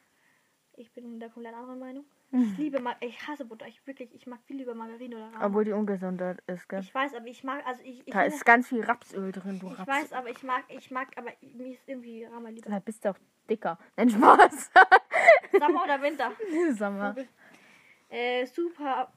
Ich 0.76 0.92
bin 0.92 1.18
der 1.20 1.30
komplett 1.30 1.54
anderen 1.54 1.78
Meinung. 1.78 2.04
Mhm. 2.32 2.42
Ich 2.52 2.58
liebe 2.58 2.80
Mar 2.80 2.96
ich 3.00 3.26
hasse 3.26 3.44
Butter. 3.44 3.66
Ich 3.66 3.84
wirklich, 3.86 4.12
ich 4.14 4.26
mag 4.26 4.40
viel 4.44 4.56
lieber 4.56 4.74
Margarine 4.74 5.16
oder 5.16 5.32
Rahm. 5.32 5.42
Obwohl 5.42 5.64
die 5.64 5.72
ungesund 5.72 6.20
ist, 6.46 6.68
gell? 6.68 6.80
Ich 6.80 6.94
weiß, 6.94 7.14
aber 7.14 7.26
ich 7.26 7.42
mag, 7.44 7.64
also 7.66 7.80
ich, 7.82 8.06
ich, 8.06 8.12
Da 8.12 8.22
ist 8.24 8.44
ganz 8.44 8.68
viel 8.68 8.82
Rapsöl 8.84 9.32
drin, 9.32 9.58
du 9.58 9.68
ich 9.68 9.78
Raps. 9.78 9.88
weiß, 9.88 10.12
aber 10.12 10.30
ich 10.30 10.42
mag, 10.42 10.64
ich 10.68 10.90
mag, 10.90 11.08
aber 11.16 11.30
mir 11.40 11.72
ist 11.72 11.82
irgendwie 11.86 12.24
Rama 12.24 12.50
lieber. 12.50 12.68
Da 12.68 12.78
bist 12.80 13.04
du 13.04 13.10
auch 13.10 13.18
dicker. 13.48 13.78
Nein, 13.96 14.10
Spaß. 14.10 14.70
Sommer 15.58 15.84
oder 15.84 16.02
Winter? 16.02 16.32
Sommer. 16.76 17.16
Äh, 18.10 18.44
Super, 18.46 19.12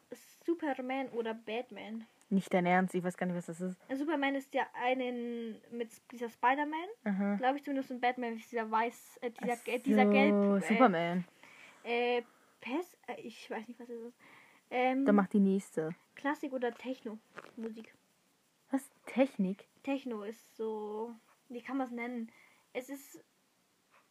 Superman 0.45 1.09
oder 1.09 1.33
Batman? 1.33 2.05
Nicht 2.29 2.53
dein 2.53 2.65
Ernst, 2.65 2.93
ich 2.93 3.03
weiß 3.03 3.15
gar 3.15 3.25
nicht, 3.25 3.37
was 3.37 3.45
das 3.45 3.61
ist. 3.61 3.79
Äh, 3.87 3.95
Superman 3.95 4.35
ist 4.35 4.53
ja 4.53 4.67
einen 4.73 5.55
mit 5.71 5.89
dieser 6.11 6.29
Spider-Man, 6.29 7.37
glaube 7.37 7.57
ich 7.57 7.63
zumindest, 7.63 7.89
und 7.91 8.01
Batman 8.01 8.35
dieser 8.35 8.69
weiß, 8.69 9.19
äh, 9.21 9.31
dieser, 9.31 9.53
Ach 9.53 9.67
äh, 9.67 9.79
dieser 9.79 10.05
so, 10.05 10.11
gelb. 10.11 10.63
Superman. 10.63 11.25
Äh, 11.83 12.21
Pest, 12.59 12.97
äh, 13.07 13.21
ich 13.21 13.49
weiß 13.49 13.67
nicht, 13.67 13.79
was 13.79 13.89
es 13.89 14.01
ist. 14.01 14.17
Ähm, 14.69 15.05
Dann 15.05 15.15
mach 15.15 15.27
die 15.27 15.39
nächste. 15.39 15.95
Klassik 16.15 16.51
oder 16.51 16.73
Techno? 16.73 17.17
Musik. 17.55 17.93
Was? 18.71 18.89
Technik? 19.05 19.65
Techno 19.83 20.23
ist 20.23 20.57
so. 20.57 21.15
Wie 21.47 21.61
kann 21.61 21.77
man 21.77 21.87
es 21.87 21.93
nennen? 21.93 22.31
Es 22.73 22.89
ist. 22.89 23.23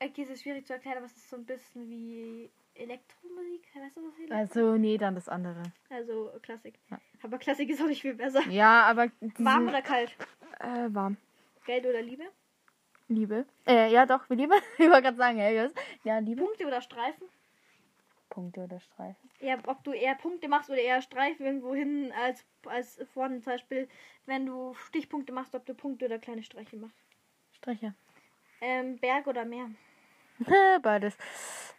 Okay, 0.01 0.23
es 0.23 0.31
ist 0.31 0.43
schwierig 0.43 0.67
zu 0.67 0.73
erklären, 0.73 0.99
aber 0.99 1.07
es 1.07 1.17
ist 1.17 1.29
so 1.29 1.37
ein 1.37 1.45
bisschen 1.45 1.89
wie 1.91 2.51
Elektromusik. 2.75 3.67
Weißt 3.75 3.97
du, 3.97 4.07
was 4.07 4.19
ich 4.19 4.33
Also, 4.33 4.77
nee, 4.77 4.97
dann 4.99 5.15
das 5.15 5.29
andere. 5.29 5.63
Also 5.91 6.33
Klassik. 6.43 6.79
Ja. 6.91 6.99
Aber 7.27 7.39
Klassik 7.39 7.69
ist 7.71 7.83
auch 7.83 7.89
nicht 7.89 8.03
viel 8.03 8.15
besser. 8.15 8.41
Ja, 8.49 8.85
aber 8.85 9.11
Warm 9.39 9.67
oder 9.67 9.83
kalt? 9.83 10.17
äh, 10.61 10.87
warm. 10.95 11.17
Geld 11.67 11.85
oder 11.85 12.01
Liebe? 12.01 12.23
Liebe. 13.09 13.47
Äh, 13.67 13.91
ja 13.91 14.07
doch, 14.07 14.21
Liebe. 14.29 14.55
Ich 14.79 14.89
wollte 14.89 15.03
gerade 15.03 15.17
sagen, 15.17 15.39
ja, 15.39 15.69
ja, 16.05 16.19
Liebe. 16.19 16.45
Punkte 16.45 16.65
oder 16.69 16.81
Streifen? 16.81 17.27
Punkte 18.31 18.61
oder 18.61 18.79
Streifen. 18.79 19.29
Ja, 19.41 19.59
ob 19.67 19.83
du 19.83 19.91
eher 19.93 20.15
Punkte 20.15 20.47
machst 20.47 20.71
oder 20.71 20.79
eher 20.79 21.03
Streifen 21.03 21.47
irgendwo 21.47 21.75
hin 21.75 22.13
als, 22.13 22.45
als 22.65 23.05
vorne 23.13 23.41
zum 23.41 23.53
Beispiel, 23.55 23.89
wenn 24.27 24.47
du 24.47 24.75
Stichpunkte 24.75 25.33
machst, 25.33 25.57
ob 25.57 25.67
du 25.67 25.75
Punkte 25.75 26.05
oder 26.05 26.21
kleine 26.21 26.45
Streiche 26.45 26.77
machst. 26.77 26.97
Striche. 27.57 27.93
Ähm, 28.61 28.99
Berg 28.99 29.27
oder 29.27 29.45
Meer? 29.45 29.69
Beides. 30.83 31.17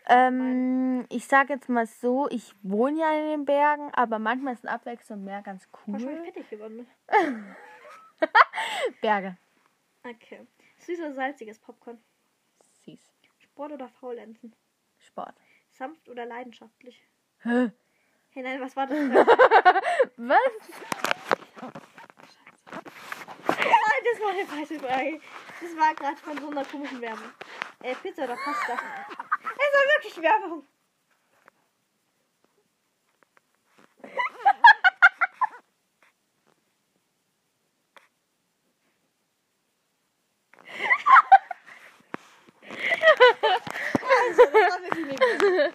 Ähm, 0.09 1.05
ich 1.09 1.27
sag 1.27 1.49
jetzt 1.49 1.67
mal 1.67 1.85
so, 1.85 2.29
ich 2.29 2.53
wohne 2.63 2.99
ja 2.99 3.11
in 3.19 3.27
den 3.29 3.45
Bergen, 3.45 3.91
aber 3.93 4.19
manchmal 4.19 4.53
ist 4.53 4.63
ein 4.65 4.69
Abwechslung 4.73 5.23
mehr 5.23 5.41
ganz 5.41 5.67
War 5.85 5.99
schon 5.99 6.09
cool. 6.09 6.23
fettig 6.23 6.49
geworden. 6.49 6.87
Berge. 9.01 9.37
Okay. 10.03 10.47
Süß 10.77 10.99
oder 10.99 11.13
salziges 11.13 11.59
Popcorn? 11.59 11.99
Süß. 12.85 12.99
Sport 13.39 13.73
oder 13.73 13.89
Faulenzen? 13.89 14.55
Sport. 14.99 15.35
Sanft 15.71 16.07
oder 16.07 16.25
leidenschaftlich? 16.25 17.03
Hä? 17.43 17.71
Hey, 18.29 18.43
nein, 18.43 18.61
was 18.61 18.75
war 18.75 18.87
das? 18.87 18.97
denn? 18.97 19.13
Was? 20.17 20.39
Das 23.47 24.21
war 24.21 24.29
eine 24.29 24.45
falsche 24.45 24.79
Frage. 24.79 25.19
Das 25.61 25.75
war 25.75 25.93
gerade 25.95 26.17
von 26.17 26.37
so 26.39 26.49
einer 26.49 26.63
komischen 26.65 27.01
Werbung. 27.01 27.29
Äh, 27.83 27.93
Pizza 27.95 28.23
oder 28.23 28.35
Pasta? 28.37 28.77
wirklich 29.87 30.21
Werbung. 30.21 30.63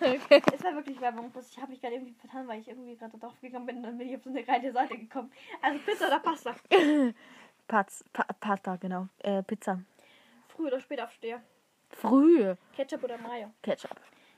okay. 0.01 0.43
Es 0.53 0.65
war 0.65 0.75
wirklich 0.75 1.01
Werbung. 1.01 1.33
Ich 1.51 1.59
habe 1.59 1.71
mich 1.71 1.81
gerade 1.81 1.95
irgendwie 1.95 2.15
vertan, 2.15 2.47
weil 2.49 2.61
ich 2.61 2.69
irgendwie 2.69 2.97
gerade 2.97 3.19
drauf 3.19 3.41
gegangen 3.41 3.67
bin 3.67 3.77
und 3.79 3.83
dann 3.85 3.99
bin 3.99 4.09
ich 4.09 4.17
auf 4.17 4.23
so 4.23 4.31
eine 4.31 4.47
reine 4.47 4.73
Seite 4.73 4.99
gekommen. 4.99 5.33
Also 5.61 5.79
Pizza 5.81 6.07
oder 6.07 6.21
Pasta? 6.21 6.55
Paz, 7.69 8.05
pa 8.13 8.25
Pasta, 8.41 8.77
genau. 8.77 9.09
Äh, 9.21 9.43
Pizza. 9.43 9.81
Früher 10.49 10.69
oder 10.69 10.81
später 10.81 11.05
aufstehe. 11.05 11.43
Früh. 11.93 12.55
Ketchup 12.75 13.05
oder 13.05 13.19
Mayo? 13.19 13.51
Ketchup. 13.63 13.95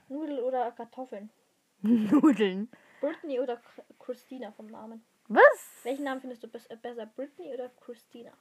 Nudel 0.09 0.41
oder 0.41 0.71
Kartoffeln? 0.73 1.31
Nudeln. 1.83 2.71
Britney 3.01 3.41
oder 3.41 3.55
Chr- 3.55 3.85
Christina 3.99 4.53
vom 4.53 4.67
Namen? 4.67 5.05
Was? 5.29 5.81
Welchen 5.83 6.05
Namen 6.05 6.21
findest 6.21 6.43
du 6.43 6.47
äh, 6.49 6.77
besser? 6.77 7.07
Britney 7.07 7.53
oder 7.55 7.69
Christina? 7.81 8.33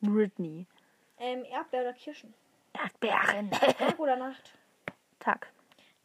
Britney. 0.00 0.66
Ähm, 1.18 1.44
Erdbeer 1.44 1.82
oder 1.82 1.92
Kirschen? 1.92 2.34
Erdbeeren. 2.72 3.50
Tag 3.78 3.98
oder 3.98 4.16
Nacht? 4.16 4.52
Tag. 5.18 5.52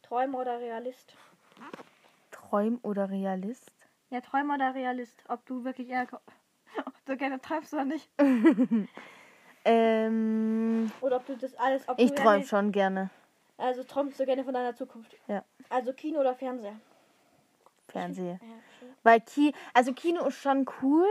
Träumer 0.02 0.40
oder 0.40 0.58
Realist? 0.58 1.14
Träum 2.30 2.78
oder 2.82 3.08
Realist? 3.10 3.72
Ja, 4.10 4.20
Träumer 4.20 4.54
oder 4.54 4.74
Realist? 4.74 5.24
Ob 5.28 5.46
du 5.46 5.64
wirklich 5.64 5.88
eher, 5.88 6.06
ob 6.86 7.04
du 7.06 7.16
gerne 7.16 7.40
träumst 7.40 7.72
oder 7.72 7.84
nicht? 7.84 8.08
Ähm, 9.64 10.90
Oder 11.00 11.16
ob 11.16 11.26
du 11.26 11.36
das 11.36 11.54
alles, 11.56 11.88
ob 11.88 11.98
ich 11.98 12.10
du 12.10 12.14
träume 12.16 12.30
gerne- 12.38 12.46
schon 12.46 12.72
gerne. 12.72 13.10
Also 13.56 13.84
träumst 13.84 14.18
du 14.18 14.26
gerne 14.26 14.44
von 14.44 14.52
deiner 14.52 14.74
Zukunft? 14.74 15.16
Ja. 15.28 15.44
Also 15.70 15.92
Kino 15.92 16.20
oder 16.20 16.34
Fernseher? 16.34 16.76
Fernseher. 17.88 18.32
Ja, 18.42 18.48
schön. 18.78 18.88
Weil 19.02 19.20
Ki 19.20 19.54
also 19.72 19.92
Kino 19.92 20.26
ist 20.26 20.36
schon 20.40 20.66
cool, 20.82 21.06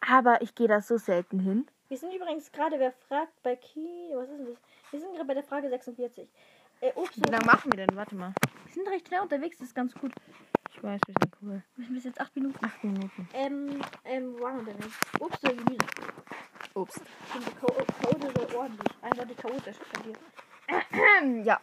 aber 0.00 0.40
ich 0.42 0.54
gehe 0.54 0.66
da 0.68 0.80
so 0.80 0.96
selten 0.96 1.38
hin. 1.40 1.66
Wir 1.88 1.98
sind 1.98 2.12
übrigens 2.14 2.50
gerade, 2.50 2.78
wer 2.78 2.92
fragt 2.92 3.42
bei 3.42 3.56
Kino, 3.56 4.16
was 4.16 4.28
ist 4.30 4.38
denn 4.38 4.46
das? 4.46 4.56
Wir 4.90 5.00
sind 5.00 5.12
gerade 5.12 5.26
bei 5.26 5.34
der 5.34 5.42
Frage 5.44 5.68
46. 5.68 6.28
Äh, 6.80 6.92
Obst 6.94 7.16
Wie 7.16 7.20
oder 7.20 7.32
lange 7.32 7.44
machen 7.46 7.70
wir 7.72 7.86
denn? 7.86 7.96
Warte 7.96 8.14
mal. 8.14 8.32
Wir 8.64 8.72
sind 8.72 8.88
recht 8.88 9.06
schnell 9.06 9.20
unterwegs, 9.20 9.58
das 9.58 9.68
ist 9.68 9.74
ganz 9.74 9.94
gut. 9.94 10.12
Ich 10.72 10.82
weiß, 10.82 11.00
wir 11.06 11.14
sind 11.22 11.32
cool. 11.42 11.62
Wir 11.76 11.84
sind 11.86 11.94
bis 11.94 12.04
jetzt 12.04 12.20
8 12.20 12.34
Minuten. 12.34 12.64
Acht 12.64 12.82
Minuten. 12.82 13.28
Ähm, 13.34 13.80
ähm, 14.04 14.34
wo 14.36 14.42
waren 14.44 14.64
wir 14.66 14.72
denn 14.72 14.82
jetzt? 14.82 15.20
Obst 15.20 15.44
oder 15.44 15.54
Gemüse? 15.54 15.78
Chao- 16.74 16.86
chaotisch 18.00 18.54
ordentlich. 18.56 18.92
Eindeutig 19.02 19.36
chaotisch 19.36 19.76
von 19.92 20.02
dir. 20.02 21.44
ja. 21.44 21.60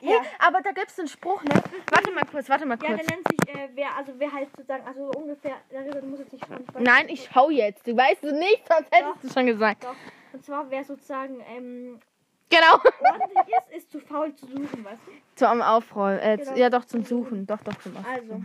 Hey, 0.00 0.12
Ja. 0.12 0.20
aber 0.38 0.60
da 0.60 0.70
gibt 0.72 0.88
es 0.90 0.98
einen 0.98 1.08
Spruch, 1.08 1.42
ne? 1.44 1.54
Warte 1.90 2.12
mal 2.12 2.24
kurz, 2.30 2.48
warte 2.48 2.66
mal 2.66 2.78
Ja, 2.82 2.94
kurz. 2.94 3.06
der 3.06 3.16
nennt 3.16 3.26
sich, 3.28 3.48
äh, 3.54 3.68
wer, 3.74 3.96
also 3.96 4.12
wer 4.18 4.30
halt 4.32 4.48
sozusagen, 4.54 4.86
also 4.86 5.10
ungefähr, 5.16 5.56
darüber, 5.70 6.00
du 6.02 6.06
musst 6.08 6.20
jetzt 6.22 6.32
nicht 6.34 6.46
schon. 6.46 6.64
Nein, 6.84 7.08
ich 7.08 7.28
schau 7.32 7.48
jetzt. 7.50 7.86
Du 7.86 7.96
weißt 7.96 8.22
es 8.22 8.32
nicht, 8.32 8.62
sonst 8.68 8.92
hättest 8.92 9.14
Doch. 9.16 9.20
du 9.22 9.32
schon 9.32 9.46
gesagt. 9.46 9.84
Doch. 9.84 9.94
Und 10.34 10.44
zwar, 10.44 10.70
wer 10.70 10.84
sozusagen, 10.84 11.40
ähm, 11.48 11.98
Genau. 12.50 12.74
ordentlich 12.74 13.56
ist, 13.70 13.76
ist 13.76 13.90
zu 13.90 13.98
faul 14.00 14.34
zu 14.36 14.46
suchen, 14.46 14.84
du? 14.84 14.98
Zum 15.36 15.62
Aufräumen. 15.62 16.18
Äh, 16.20 16.36
Genau. 16.36 16.54
Ja, 16.56 16.70
doch, 16.70 16.84
zum 16.84 17.02
Suchen. 17.02 17.46
Doch, 17.46 17.60
doch, 17.62 17.74
zum 17.80 17.96
Aufräumen. 17.96 18.14
Also, 18.30 18.42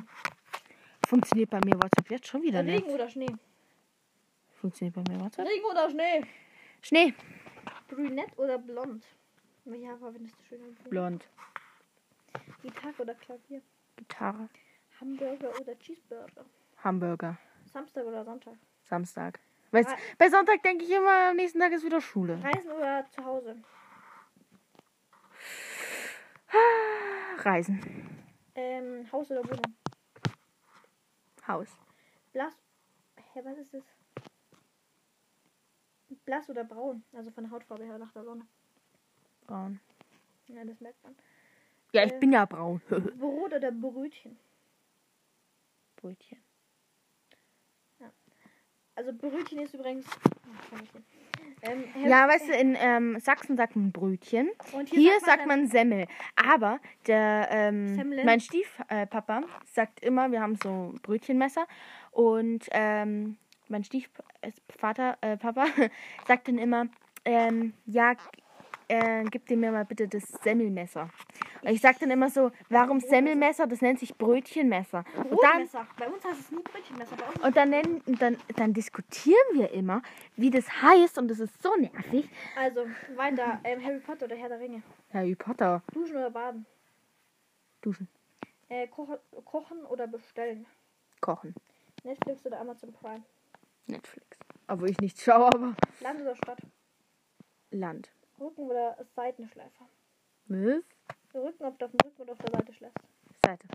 Funktioniert 1.07 1.49
bei 1.51 1.59
mir 1.65 1.75
WhatsApp 1.75 2.09
jetzt 2.09 2.27
schon 2.27 2.41
wieder 2.41 2.59
Regen 2.65 2.85
nicht. 2.87 2.95
oder 2.95 3.09
Schnee? 3.09 3.27
Funktioniert 4.63 4.95
bei 4.95 5.03
mir 5.11 5.19
WhatsApp? 5.19 5.45
Regen 5.45 5.65
oder 5.65 5.89
Schnee? 5.89 6.23
Schnee. 6.81 7.13
Brünett 7.89 8.29
oder 8.39 8.57
blond? 8.57 9.05
Welche 9.65 9.89
Haare 9.89 10.13
findest 10.13 10.39
du 10.39 10.43
schöner? 10.45 10.67
Blond. 10.89 11.27
Gitarre 12.61 12.93
oder 13.01 13.13
Klavier? 13.15 13.61
Gitarre. 13.97 14.47
Hamburger 15.01 15.49
oder 15.59 15.77
Cheeseburger? 15.79 16.45
Hamburger. 16.81 17.37
Samstag 17.73 18.05
oder 18.05 18.23
Sonntag? 18.23 18.53
Samstag. 18.83 19.41
Weißt, 19.71 19.89
Ah. 19.89 19.97
bei 20.17 20.29
Sonntag 20.29 20.63
denke 20.63 20.85
ich 20.85 20.91
immer, 20.91 21.31
am 21.31 21.35
nächsten 21.35 21.59
Tag 21.59 21.73
ist 21.73 21.83
wieder 21.83 21.99
Schule. 21.99 22.41
Reisen 22.41 22.71
oder 22.71 23.05
zu 23.11 23.25
Hause? 23.25 23.61
Reisen. 27.39 27.81
Ähm, 28.55 29.11
Haus 29.11 29.29
oder 29.29 29.43
Wohnung? 29.43 29.75
Haus. 31.49 31.67
Blass. 32.31 32.53
Hä, 33.33 33.41
was 33.43 33.57
ist 33.57 33.73
das? 33.73 33.83
Blass 36.25 36.49
oder 36.49 36.63
braun? 36.63 37.03
Also 37.13 37.31
von 37.31 37.43
der 37.43 37.51
Hautfarbe 37.51 37.83
her 37.85 37.97
nach 37.97 38.11
der 38.11 38.23
Sonne. 38.23 38.45
Braun. 39.47 39.79
Ja, 40.47 40.63
das 40.65 40.79
merkt 40.79 41.03
man. 41.03 41.15
Ja, 41.93 42.03
ich 42.05 42.13
Äh. 42.13 42.19
bin 42.19 42.31
ja 42.31 42.45
braun. 42.45 42.81
Brot 43.19 43.53
oder 43.53 43.71
Brötchen? 43.71 44.37
Brötchen. 45.95 46.39
Also 48.95 49.11
Brötchen 49.11 49.59
ist 49.59 49.73
übrigens. 49.73 50.05
Ähm, 51.63 51.83
Ja, 52.05 52.27
weißt 52.27 52.49
du, 52.49 52.53
in 52.53 52.75
ähm, 52.77 53.19
Sachsen 53.19 53.57
sagt 53.57 53.75
man 53.75 53.91
Brötchen. 53.91 54.51
Und 54.73 54.89
Hier 54.89 55.19
sagt 55.21 55.47
man 55.47 55.67
Semmel. 55.67 56.05
Aber 56.35 56.79
der, 57.07 57.47
ähm, 57.49 57.95
mein 58.23 58.39
Stiefpapa 58.39 59.05
Papa 59.05 59.41
sagt 59.65 60.01
immer, 60.01 60.31
wir 60.31 60.41
haben 60.41 60.57
so 60.61 60.93
Brötchenmesser. 61.01 61.65
Und 62.11 62.67
ähm, 62.71 63.37
mein 63.67 63.83
Stiefvater, 63.83 65.17
äh, 65.21 65.37
Papa, 65.37 65.65
sagt 66.27 66.47
dann 66.47 66.57
immer, 66.57 66.87
ähm, 67.25 67.73
ja, 67.85 68.15
äh, 68.87 69.23
gib 69.25 69.45
dir 69.47 69.57
mir 69.57 69.71
mal 69.71 69.85
bitte 69.85 70.07
das 70.07 70.23
Semmelmesser. 70.43 71.09
Und 71.61 71.69
ich 71.69 71.81
sag 71.81 71.99
dann 71.99 72.11
immer 72.11 72.29
so, 72.29 72.51
warum 72.69 72.99
Semmelmesser? 72.99 73.67
Das 73.67 73.81
nennt 73.81 73.99
sich 73.99 74.15
Brötchenmesser. 74.17 75.05
Und 75.15 75.39
dann. 75.41 75.67
Bei 75.97 76.09
uns 76.09 76.23
heißt 76.25 76.39
es 76.39 76.51
nie 76.51 76.61
Brötchenmesser. 76.61 77.15
Bei 77.15 77.27
uns 77.27 77.43
und 77.43 77.57
dann, 77.57 77.69
nennen, 77.69 78.01
dann, 78.19 78.37
dann 78.55 78.73
diskutieren 78.73 79.37
wir 79.53 79.71
immer, 79.71 80.01
wie 80.35 80.49
das 80.49 80.81
heißt. 80.81 81.17
Und 81.17 81.29
das 81.29 81.39
ist 81.39 81.61
so 81.61 81.73
nervig. 81.75 82.29
Also, 82.57 82.85
Wein 83.15 83.35
da. 83.35 83.59
Ähm, 83.63 83.83
Harry 83.83 83.99
Potter 83.99 84.25
oder 84.25 84.35
Herr 84.35 84.49
der 84.49 84.59
Ringe? 84.59 84.83
Harry 85.13 85.35
Potter. 85.35 85.81
Duschen 85.93 86.17
oder 86.17 86.31
baden? 86.31 86.65
Duschen. 87.81 88.07
Äh, 88.69 88.87
kochen, 88.87 89.17
kochen 89.45 89.85
oder 89.85 90.07
bestellen? 90.07 90.65
Kochen. 91.21 91.53
Netflix 92.03 92.45
oder 92.45 92.59
Amazon 92.59 92.91
Prime? 92.91 93.23
Netflix. 93.87 94.27
Obwohl 94.67 94.89
ich 94.89 94.99
nicht 94.99 95.19
schaue, 95.21 95.45
aber 95.47 95.75
Land 96.01 96.21
oder 96.21 96.35
Stadt? 96.35 96.59
Land. 97.71 98.11
Rücken 98.39 98.61
oder 98.63 98.97
Seitenschleifer? 99.15 99.87
Was? 100.47 100.83
Rücken, 101.33 101.63
ob 101.65 101.77
du 101.79 101.85
auf 101.85 101.91
dem 101.91 101.99
Rücken 102.05 102.21
oder 102.21 102.31
auf 102.33 102.37
der 102.39 102.51
Seite 102.59 102.73
schläfst? 102.73 102.97
Seite. 103.45 103.67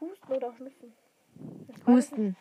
Husten 0.00 0.32
oder 0.32 0.52
Schnupfen? 0.54 0.92
Husten. 1.86 2.36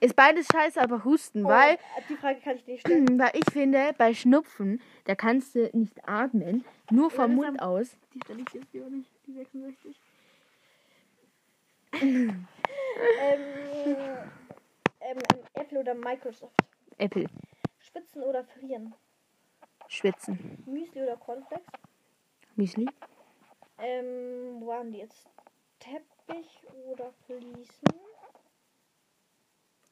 Ist 0.00 0.14
beides 0.16 0.46
scheiße, 0.52 0.80
aber 0.80 1.04
Husten, 1.04 1.44
Oh, 1.44 1.48
weil, 1.48 1.78
Die 2.08 2.16
Frage 2.16 2.40
kann 2.40 2.56
ich 2.56 2.64
dir 2.64 2.72
nicht 2.72 2.80
stellen. 2.86 3.06
weil 3.18 3.30
ich 3.34 3.50
finde, 3.52 3.94
bei 3.96 4.14
Schnupfen, 4.14 4.80
da 5.04 5.14
kannst 5.14 5.54
du 5.54 5.70
nicht 5.72 6.06
atmen, 6.08 6.64
nur 6.90 7.10
vom 7.10 7.30
das 7.30 7.36
Mund 7.36 7.46
haben- 7.48 7.60
aus. 7.60 7.96
Die 8.14 8.20
stelle 8.24 8.42
ich 8.46 8.52
jetzt 8.54 8.70
hier 8.72 8.86
nicht. 8.88 9.10
Die 9.26 9.32
66. 9.32 9.96
ähm, 12.02 12.46
ähm, 13.20 13.96
ähm, 15.00 15.18
Apple 15.54 15.80
oder 15.80 15.94
Microsoft? 15.94 16.56
Apple. 16.98 17.26
Schwitzen 17.78 18.22
oder 18.22 18.44
frieren? 18.44 18.94
Schwitzen. 19.88 20.62
Müsli 20.66 21.02
oder 21.02 21.16
Cornflakes? 21.16 21.66
Müsli. 22.56 22.88
Ähm, 23.78 24.60
wo 24.60 24.68
waren 24.68 24.92
die 24.92 24.98
jetzt? 24.98 25.28
Teppich 25.78 26.62
oder 26.86 27.12
Fliesen? 27.26 27.88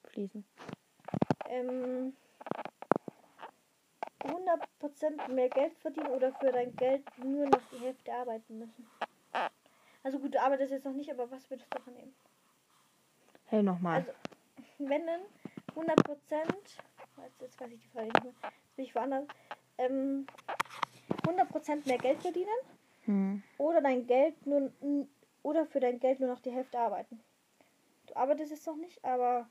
Fließen. 0.04 0.44
Ähm, 1.48 2.16
100% 4.20 5.28
mehr 5.28 5.48
Geld 5.48 5.76
verdienen 5.78 6.08
oder 6.08 6.32
für 6.34 6.52
dein 6.52 6.74
Geld 6.76 7.02
nur 7.18 7.46
noch 7.46 7.62
die 7.72 7.78
Hälfte 7.78 8.12
arbeiten 8.12 8.58
müssen? 8.58 8.88
Also 10.02 10.18
gut, 10.18 10.34
du 10.34 10.40
arbeitest 10.40 10.72
jetzt 10.72 10.84
noch 10.84 10.92
nicht, 10.92 11.10
aber 11.10 11.30
was 11.30 11.48
würdest 11.50 11.68
du 11.74 11.90
nehmen? 11.90 12.14
Hey, 13.46 13.62
nochmal. 13.62 13.96
Also, 13.96 14.12
wenn 14.78 15.06
dann 15.06 15.20
100 15.80 16.04
Prozent, 16.04 16.82
jetzt 17.40 17.58
weiß 17.60 17.70
ich 17.72 17.80
die 17.80 17.88
Frage 17.88 18.06
nicht 18.08 18.22
mehr, 18.24 18.32
jetzt 18.32 18.42
bin 18.76 18.84
ich 18.84 18.94
woanders, 18.94 19.26
ähm, 19.78 20.26
100 21.26 21.48
Prozent 21.48 21.86
mehr 21.86 21.98
Geld 21.98 22.20
verdienen 22.20 22.48
Hm. 23.04 23.42
oder 23.58 23.80
dein 23.80 24.06
Geld 24.06 24.46
nur, 24.46 24.70
oder 25.42 25.64
für 25.66 25.80
dein 25.80 25.98
Geld 25.98 26.20
nur 26.20 26.28
noch 26.28 26.40
die 26.40 26.50
Hälfte 26.50 26.78
arbeiten. 26.78 27.20
Du 28.06 28.16
arbeitest 28.16 28.50
jetzt 28.50 28.66
noch 28.66 28.76
nicht, 28.76 29.02
aber 29.04 29.48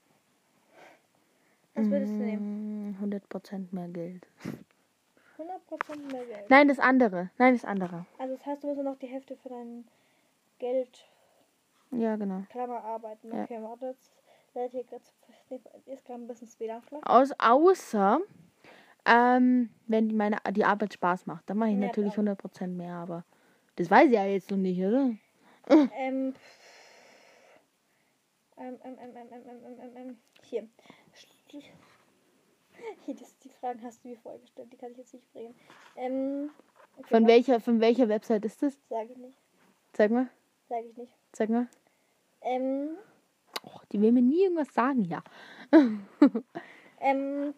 was 1.73 1.89
würdest 1.89 2.13
du 2.13 2.23
nehmen? 2.23 2.91
Mm, 2.91 3.03
100% 3.03 3.67
mehr 3.73 3.87
Geld. 3.87 4.27
100 5.37 5.65
Prozent 5.65 6.11
mehr 6.11 6.25
Geld. 6.25 6.49
Nein, 6.49 6.67
das 6.67 6.77
andere. 6.79 7.29
Nein, 7.37 7.53
das 7.55 7.65
andere. 7.65 8.05
Also 8.17 8.35
das 8.35 8.45
heißt, 8.45 8.63
du 8.63 8.67
musst 8.67 8.81
nur 8.81 8.91
noch 8.91 8.99
die 8.99 9.07
Hälfte 9.07 9.35
für 9.37 9.49
dein 9.49 9.87
Geld, 10.59 11.07
Ja, 11.91 12.17
genau. 12.17 12.43
Klammer, 12.49 12.83
arbeiten. 12.83 13.33
Ja. 13.33 13.43
Okay, 13.45 13.61
warte, 13.61 13.85
jetzt 13.87 14.11
Leute, 14.53 14.85
jetzt 15.85 16.05
kam 16.05 16.21
ein 16.23 16.27
bisschen 16.27 16.47
später. 16.47 16.81
Aus, 17.03 17.31
außer, 17.37 18.19
ähm, 19.05 19.69
wenn 19.87 20.15
meine, 20.15 20.37
die 20.51 20.65
Arbeit 20.65 20.93
Spaß 20.93 21.25
macht, 21.25 21.49
dann 21.49 21.57
mache 21.57 21.69
ich 21.69 21.79
ja, 21.79 21.87
natürlich 21.87 22.13
auch. 22.13 22.23
100% 22.23 22.67
mehr, 22.67 22.95
aber 22.95 23.23
das 23.75 23.89
weiß 23.89 24.07
ich 24.07 24.13
ja 24.13 24.25
jetzt 24.25 24.51
noch 24.51 24.57
nicht, 24.57 24.79
oder? 24.81 25.15
Ähm, 25.69 26.33
ähm, 28.57 28.77
ähm, 28.83 28.97
ähm, 28.97 28.97
ähm, 28.99 29.27
ähm, 29.31 29.43
ähm, 29.47 29.79
ähm, 29.81 29.97
ähm, 29.97 30.17
hier. 30.43 30.67
Hier, 33.05 33.15
das, 33.15 33.37
die 33.39 33.49
Fragen 33.49 33.83
hast 33.83 34.03
du 34.03 34.07
mir 34.07 34.17
vorgestellt, 34.17 34.71
die 34.71 34.77
kann 34.77 34.91
ich 34.91 34.97
jetzt 34.97 35.13
nicht 35.13 35.31
bringen. 35.33 35.53
Ähm, 35.97 36.49
okay, 36.97 37.09
von, 37.09 37.27
welcher, 37.27 37.59
von 37.59 37.81
welcher 37.81 38.07
Website 38.07 38.45
ist 38.45 38.63
das? 38.63 38.77
Sage 38.89 39.09
ich 39.11 39.17
nicht. 39.17 39.37
Zeig 39.91 40.11
mal. 40.11 40.29
Sage 40.69 40.87
ich 40.87 40.97
nicht. 40.97 41.13
Zeig 41.33 41.49
mal. 41.49 41.67
Ähm, 42.41 42.97
Och, 43.63 43.85
die 43.91 44.01
will 44.01 44.11
mir 44.11 44.21
nie 44.21 44.43
irgendwas 44.43 44.73
sagen, 44.73 45.05
ja. 45.05 45.21
ähm, 45.71 47.53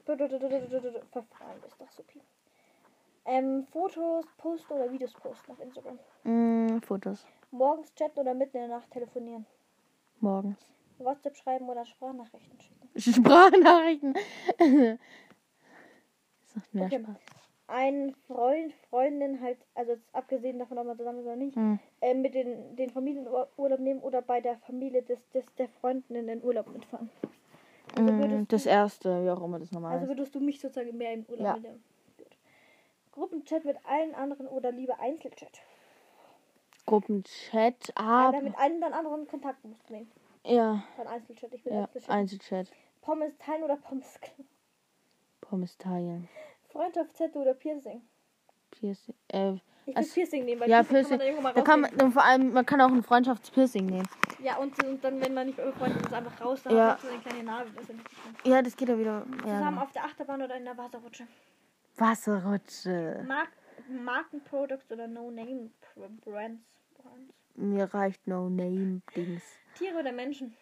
verfahren 1.12 1.64
ist 1.66 1.80
doch 1.80 1.92
super. 1.92 2.20
Ähm, 3.26 3.68
Fotos 3.72 4.26
posten 4.38 4.74
oder 4.74 4.92
Videos 4.92 5.14
posten 5.14 5.52
auf 5.52 5.60
Instagram. 5.60 6.00
Mm, 6.24 6.80
Fotos. 6.80 7.26
Morgens 7.52 7.94
chatten 7.94 8.20
oder 8.20 8.34
mitten 8.34 8.58
in 8.58 8.68
der 8.68 8.78
Nacht 8.78 8.90
telefonieren. 8.92 9.46
Morgens. 10.20 10.58
WhatsApp 10.98 11.36
schreiben 11.38 11.70
oder 11.70 11.86
Sprachnachrichten 11.86 12.60
schicken. 12.60 12.90
Sprachnachrichten. 12.98 14.14
das 16.44 16.56
macht 16.56 16.74
mehr 16.74 16.86
Okay. 16.86 17.00
Spaß. 17.04 17.41
Ein 17.72 18.14
Freund, 18.28 18.74
Freundin 18.90 19.40
halt, 19.42 19.58
also 19.76 19.94
jetzt 19.94 20.04
abgesehen 20.14 20.60
davon, 20.60 20.78
ob 20.78 20.88
man 20.88 20.98
zusammen 20.98 21.20
ist 21.20 21.26
oder 21.26 21.36
nicht, 21.38 21.56
Hm. 21.56 21.80
äh, 22.02 22.14
mit 22.14 22.34
den, 22.36 22.76
den 22.76 22.90
Familienurlaub 22.90 23.80
nehmen 23.80 24.02
oder 24.02 24.22
bei 24.22 24.42
der 24.42 24.58
Familie 24.58 25.02
des, 25.04 25.20
des 25.30 25.46
der 25.56 25.70
Freundin 25.70 26.16
in 26.18 26.28
den 26.28 26.44
Urlaub 26.44 26.68
mitfahren. 26.74 27.10
Also 27.96 28.18
würdest 28.18 28.52
das 28.54 28.64
du- 28.64 28.70
erste, 28.70 29.24
wie 29.26 29.30
auch 29.30 29.42
immer 29.44 29.60
das 29.60 29.72
normal 29.72 29.94
Also 29.94 30.04
ist. 30.04 30.10
würdest 30.10 30.36
du 30.36 30.40
mich 30.42 30.60
sozusagen 30.60 30.98
mehr 30.98 31.14
im 31.14 31.26
Urlaub 31.30 31.46
Ja. 31.46 31.54
mitnehmen? 31.54 31.84
Gut. 32.18 32.38
Gruppenchat 33.14 33.64
mit 33.64 33.78
allen 33.86 34.16
anderen 34.16 34.48
oder 34.48 34.72
lieber 34.74 35.00
Einzelchat? 35.00 35.62
Gruppenchat, 36.86 37.92
Aber 37.96 38.38
aber. 38.38 38.42
mit 38.42 38.58
allen 38.58 38.82
dann 38.82 38.94
anderen 38.94 39.28
Kontakt 39.28 39.64
musst 39.64 39.90
du 39.90 39.94
nehmen. 39.94 40.12
Ja, 40.46 40.84
Dann 40.98 41.08
Einzelchat. 41.08 41.54
Ich 41.54 41.64
will 41.66 41.74
ja, 41.74 41.84
Einzelchat. 41.84 42.10
Einzelchat. 42.10 42.72
Pommes 43.02 43.38
teilen 43.38 43.64
oder 43.64 43.78
Pommes? 43.78 44.20
Pommes 45.42 45.78
teilen. 45.78 46.28
Freundschaftstattoo 46.72 47.42
oder 47.42 47.54
Piercing? 47.54 48.02
Piercing. 48.72 49.16
Äh, 49.28 49.54
Ich 49.86 49.96
will 49.96 50.06
Piercing 50.14 50.46
nehmen, 50.46 50.62
weil 50.62 50.70
ja, 50.70 50.84
Piercing 50.84 51.18
kann 51.18 51.18
man 51.18 51.20
dann 51.20 51.28
irgendwann 51.28 51.44
mal 51.44 51.54
Da 51.54 51.62
kann 51.62 51.82
man, 51.82 51.94
und 52.02 52.12
vor 52.14 52.24
allem, 52.24 52.54
man 52.54 52.66
kann 52.66 52.82
auch 52.82 52.90
ein 52.92 53.04
Freundschaftspiercing 53.04 53.86
nehmen. 53.86 54.08
Ja, 54.40 54.58
und, 54.58 54.82
und 54.84 55.04
dann, 55.04 55.22
wenn 55.22 55.34
man 55.34 55.48
nicht 55.48 55.58
befreundet 55.58 56.02
ist, 56.06 56.14
einfach 56.14 56.42
raus, 56.42 56.64
dann 56.64 56.76
Ja. 56.76 56.88
man 56.88 56.98
so 57.00 57.08
eine 57.10 57.20
kleine 57.20 57.44
Narbe. 57.44 57.72
Das 57.76 57.88
ja. 58.46 58.52
Ja, 58.56 58.62
das 58.62 58.76
geht 58.76 58.90
ja 58.90 58.98
wieder. 58.98 59.26
Ja, 59.30 59.38
Zusammen 59.44 59.70
genau. 59.70 59.82
auf 59.84 59.92
der 59.92 60.06
Achterbahn 60.06 60.42
oder 60.42 60.56
in 60.56 60.66
der 60.66 60.78
Wasserrutsche? 60.78 61.28
Wasserrutsche. 61.98 63.24
Mark 63.28 63.50
Markenprodukts 63.90 64.92
oder 64.92 65.08
No-Name-Brands? 65.08 66.22
Brands? 66.24 66.64
Mir 67.56 67.94
reicht 67.94 68.26
No 68.28 68.50
Name 68.50 69.02
Dings. 69.16 69.44
Tiere 69.76 70.00
oder 70.00 70.12
Menschen? 70.12 70.56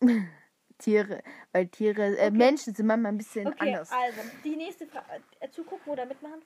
Tiere. 0.84 1.22
Weil 1.52 1.68
Tiere, 1.68 2.16
äh, 2.18 2.30
Menschen 2.30 2.74
sind 2.74 2.86
manchmal 2.86 3.12
ein 3.12 3.18
bisschen 3.18 3.46
Okay, 3.48 3.70
anders. 3.72 3.90
also, 3.90 4.20
die 4.44 4.56
nächste 4.56 4.86
Frage. 4.86 5.06
Äh, 5.40 5.48
zugucken 5.50 5.92
oder 5.92 6.04
mitmachen? 6.06 6.42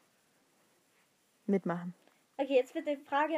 Mitmachen. 1.46 1.94
Okay, 2.37 2.55
jetzt 2.57 2.74
wird 2.74 2.87
die 2.87 2.96
Frage, 2.96 3.35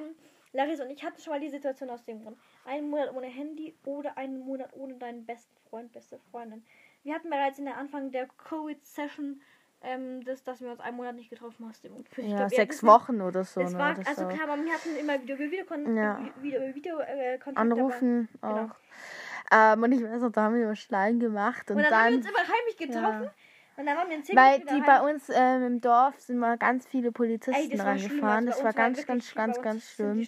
Larissa 0.52 0.84
und 0.84 0.90
ich 0.90 1.02
hatten 1.04 1.20
schon 1.22 1.32
mal 1.32 1.40
die 1.40 1.48
Situation 1.48 1.90
aus 1.90 2.04
dem 2.04 2.22
Grund. 2.22 2.36
Einen 2.64 2.90
Monat 2.90 3.12
ohne 3.14 3.28
Handy 3.28 3.74
oder 3.84 4.16
einen 4.18 4.40
Monat 4.40 4.70
ohne 4.74 4.94
deinen 4.94 5.24
besten 5.24 5.54
Freund, 5.68 5.92
beste 5.92 6.18
Freundin. 6.30 6.64
Wir 7.02 7.14
hatten 7.14 7.30
bereits 7.30 7.58
in 7.58 7.64
der 7.64 7.76
Anfang 7.78 8.10
der 8.10 8.26
Covid-Session, 8.26 9.40
ähm, 9.82 10.22
das, 10.24 10.42
dass 10.44 10.60
wir 10.60 10.70
uns 10.70 10.80
einen 10.80 10.96
Monat 10.96 11.14
nicht 11.14 11.30
getroffen 11.30 11.64
haben. 11.66 12.04
Ja, 12.28 12.36
glaub, 12.36 12.50
sechs 12.50 12.76
wisst- 12.76 12.82
Wochen 12.82 13.20
oder 13.22 13.44
so. 13.44 13.60
Es 13.62 13.72
ne? 13.72 13.78
war, 13.78 13.96
also 14.04 14.26
auch. 14.26 14.28
klar, 14.28 14.50
aber 14.50 14.62
wir 14.62 14.72
hatten 14.72 14.96
immer 14.96 15.14
Video, 15.22 15.38
Video, 15.38 15.64
Video, 15.64 15.94
Ja. 15.96 16.28
Video, 16.42 16.74
Video 16.74 16.98
äh, 16.98 17.38
Kontakt, 17.38 17.56
Anrufen 17.56 18.28
aber- 18.42 18.54
genau. 18.62 18.74
Ähm, 19.50 19.82
und 19.82 19.92
ich 19.92 20.02
weiß 20.02 20.22
noch, 20.22 20.32
da 20.32 20.42
haben 20.42 20.54
wir 20.54 20.64
immer 20.64 20.76
Schleim 20.76 21.18
gemacht. 21.18 21.70
Und, 21.70 21.76
Und 21.76 21.82
dann, 21.82 21.92
haben 21.92 22.04
wir 22.04 22.10
dann, 22.10 22.16
uns 22.18 22.26
immer 22.26 22.38
heimlich 22.38 22.76
getroffen. 22.76 23.24
Ja. 23.24 23.34
Und 23.80 23.86
dann 23.86 23.96
waren 23.96 24.10
wir 24.10 24.16
in 24.16 24.24
zehn 24.24 24.36
weil 24.36 24.60
die 24.60 24.80
bei 24.82 25.00
uns 25.00 25.30
ähm, 25.30 25.64
im 25.64 25.80
Dorf 25.80 26.20
sind 26.20 26.38
mal 26.38 26.58
ganz 26.58 26.86
viele 26.86 27.08
Ey, 27.08 27.12
Polizisten 27.12 27.80
reingefahren. 27.80 28.46
also 28.46 28.50
Das 28.50 28.58
war 28.58 28.66
uns 28.66 28.76
ganz, 28.76 29.06
ganz, 29.06 29.34
ganz, 29.34 29.62
ganz 29.62 29.90
schlimm. 29.90 30.26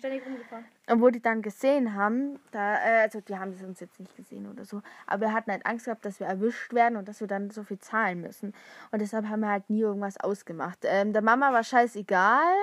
Und 0.89 1.01
wo 1.03 1.11
die 1.11 1.21
dann 1.21 1.43
gesehen 1.43 1.95
haben, 1.95 2.41
da, 2.51 2.77
äh, 2.77 3.03
also 3.03 3.21
die 3.21 3.39
haben 3.39 3.53
es 3.53 3.63
uns 3.63 3.81
jetzt 3.81 4.01
nicht 4.01 4.17
gesehen 4.17 4.51
oder 4.51 4.65
so, 4.65 4.81
aber 5.07 5.27
wir 5.27 5.33
hatten 5.35 5.51
halt 5.51 5.67
Angst 5.67 5.85
gehabt, 5.85 6.05
dass 6.07 6.19
wir 6.19 6.27
erwischt 6.27 6.73
werden 6.73 6.97
und 6.97 7.07
dass 7.09 7.21
wir 7.21 7.27
dann 7.27 7.51
so 7.51 7.63
viel 7.63 7.79
zahlen 7.79 8.23
müssen. 8.23 8.55
Und 8.91 9.03
deshalb 9.03 9.29
haben 9.29 9.41
wir 9.41 9.51
halt 9.51 9.69
nie 9.69 9.81
irgendwas 9.81 10.19
ausgemacht. 10.19 10.79
Ähm, 10.85 11.13
der 11.13 11.23
Mama 11.23 11.53
war 11.53 11.63
scheißegal, 11.63 12.55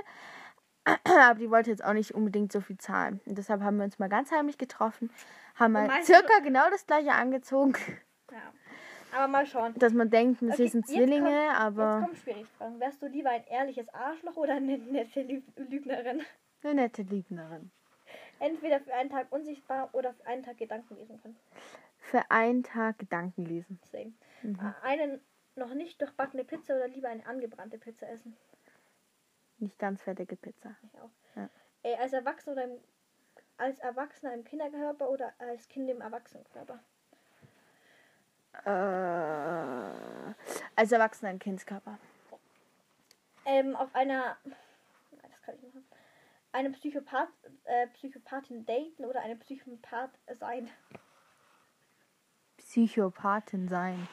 aber 1.06 1.40
die 1.40 1.50
wollte 1.50 1.70
jetzt 1.70 1.84
auch 1.84 1.94
nicht 1.94 2.14
unbedingt 2.14 2.52
so 2.52 2.62
viel 2.62 2.78
zahlen. 2.78 3.20
Und 3.26 3.38
deshalb 3.38 3.62
haben 3.62 3.78
wir 3.78 3.84
uns 3.86 4.00
mal 4.00 4.10
ganz 4.10 4.32
heimlich 4.32 4.58
getroffen, 4.58 5.10
haben 5.56 5.74
mal 5.74 5.90
circa 6.04 6.40
genau 6.44 6.70
das 6.70 6.86
gleiche 6.86 7.12
angezogen, 7.14 7.74
Ja. 8.32 8.38
Aber 9.12 9.28
mal 9.28 9.46
schauen. 9.48 9.74
dass 9.80 9.92
man 9.94 10.10
denkt, 10.12 10.42
Okay, 10.44 10.68
sind 10.68 10.82
jetzt 10.86 10.94
Zwillinge, 10.94 11.22
kommt- 11.30 11.48
Jetzt 11.50 11.60
aber 11.60 12.02
kommen 12.02 12.16
schwierige 12.16 12.46
Fragen. 12.58 12.80
Wärst 12.80 13.02
du 13.02 13.08
lieber 13.08 13.32
ein 13.32 13.44
ehrliches 13.48 13.90
Arschloch 13.90 14.36
oder 14.36 14.54
eine 14.56 14.78
nette 14.78 15.24
Lüg 15.24 15.44
Lügnerin? 15.56 16.22
eine 16.64 16.74
nette 16.76 17.02
Lügnerin. 17.02 17.72
Entweder 18.40 18.80
für 18.80 18.94
einen 18.94 19.10
Tag 19.10 19.32
unsichtbar 19.32 19.90
oder 19.94 20.14
für 20.14 20.26
einen 20.28 20.44
Tag 20.44 20.58
Gedanken 20.58 20.96
lesen 20.96 21.20
können. 21.22 21.36
Für 21.98 22.30
einen 22.30 22.64
Tag 22.64 23.00
Gedanken 23.00 23.46
lesen. 23.46 23.80
Same. 23.92 24.14
Mhm. 24.44 24.60
Äh, 24.60 24.86
Eine 24.88 25.20
noch 25.56 25.74
nicht 25.74 26.00
durchbackene 26.00 26.44
Pizza 26.46 26.76
oder 26.76 26.88
lieber 26.88 27.10
eine 27.10 27.26
angebrannte 27.26 27.78
Pizza 27.80 28.08
essen? 28.10 28.38
Nicht 29.60 29.78
ganz 29.78 30.02
fertige 30.02 30.36
Pizza. 30.36 30.76
Ich 30.84 31.00
auch. 31.00 31.10
Ja. 31.36 31.50
Ey, 31.84 31.96
als 31.96 32.14
Erwachsener 32.14 32.54
oder 32.54 32.64
im, 32.64 32.80
als 33.58 33.80
Erwachsener 33.80 34.34
im 34.34 34.44
Kinderkörper 34.44 35.10
oder 35.10 35.34
als 35.38 35.68
Kind 35.68 35.90
im 35.90 36.02
Erwachsenenkörper? 36.02 36.80
Äh, 38.66 40.34
als 40.76 40.92
Erwachsener 40.92 41.32
im 41.32 41.40
Kindskörper. 41.40 42.00
Ähm, 43.46 43.76
auf 43.76 43.94
einer. 43.96 44.38
Nein, 44.44 45.30
das 45.30 45.42
kann 45.42 45.56
ich 45.56 45.62
machen. 45.62 45.86
Eine 46.52 46.72
Psychopath, 46.72 47.30
äh, 47.66 47.88
Psychopathin 47.88 48.66
daten 48.66 49.06
oder 49.06 49.22
eine 49.22 49.36
Psychopath 49.36 50.12
sein? 50.34 50.70
Psychopathin 52.58 53.68
sein. 53.68 54.08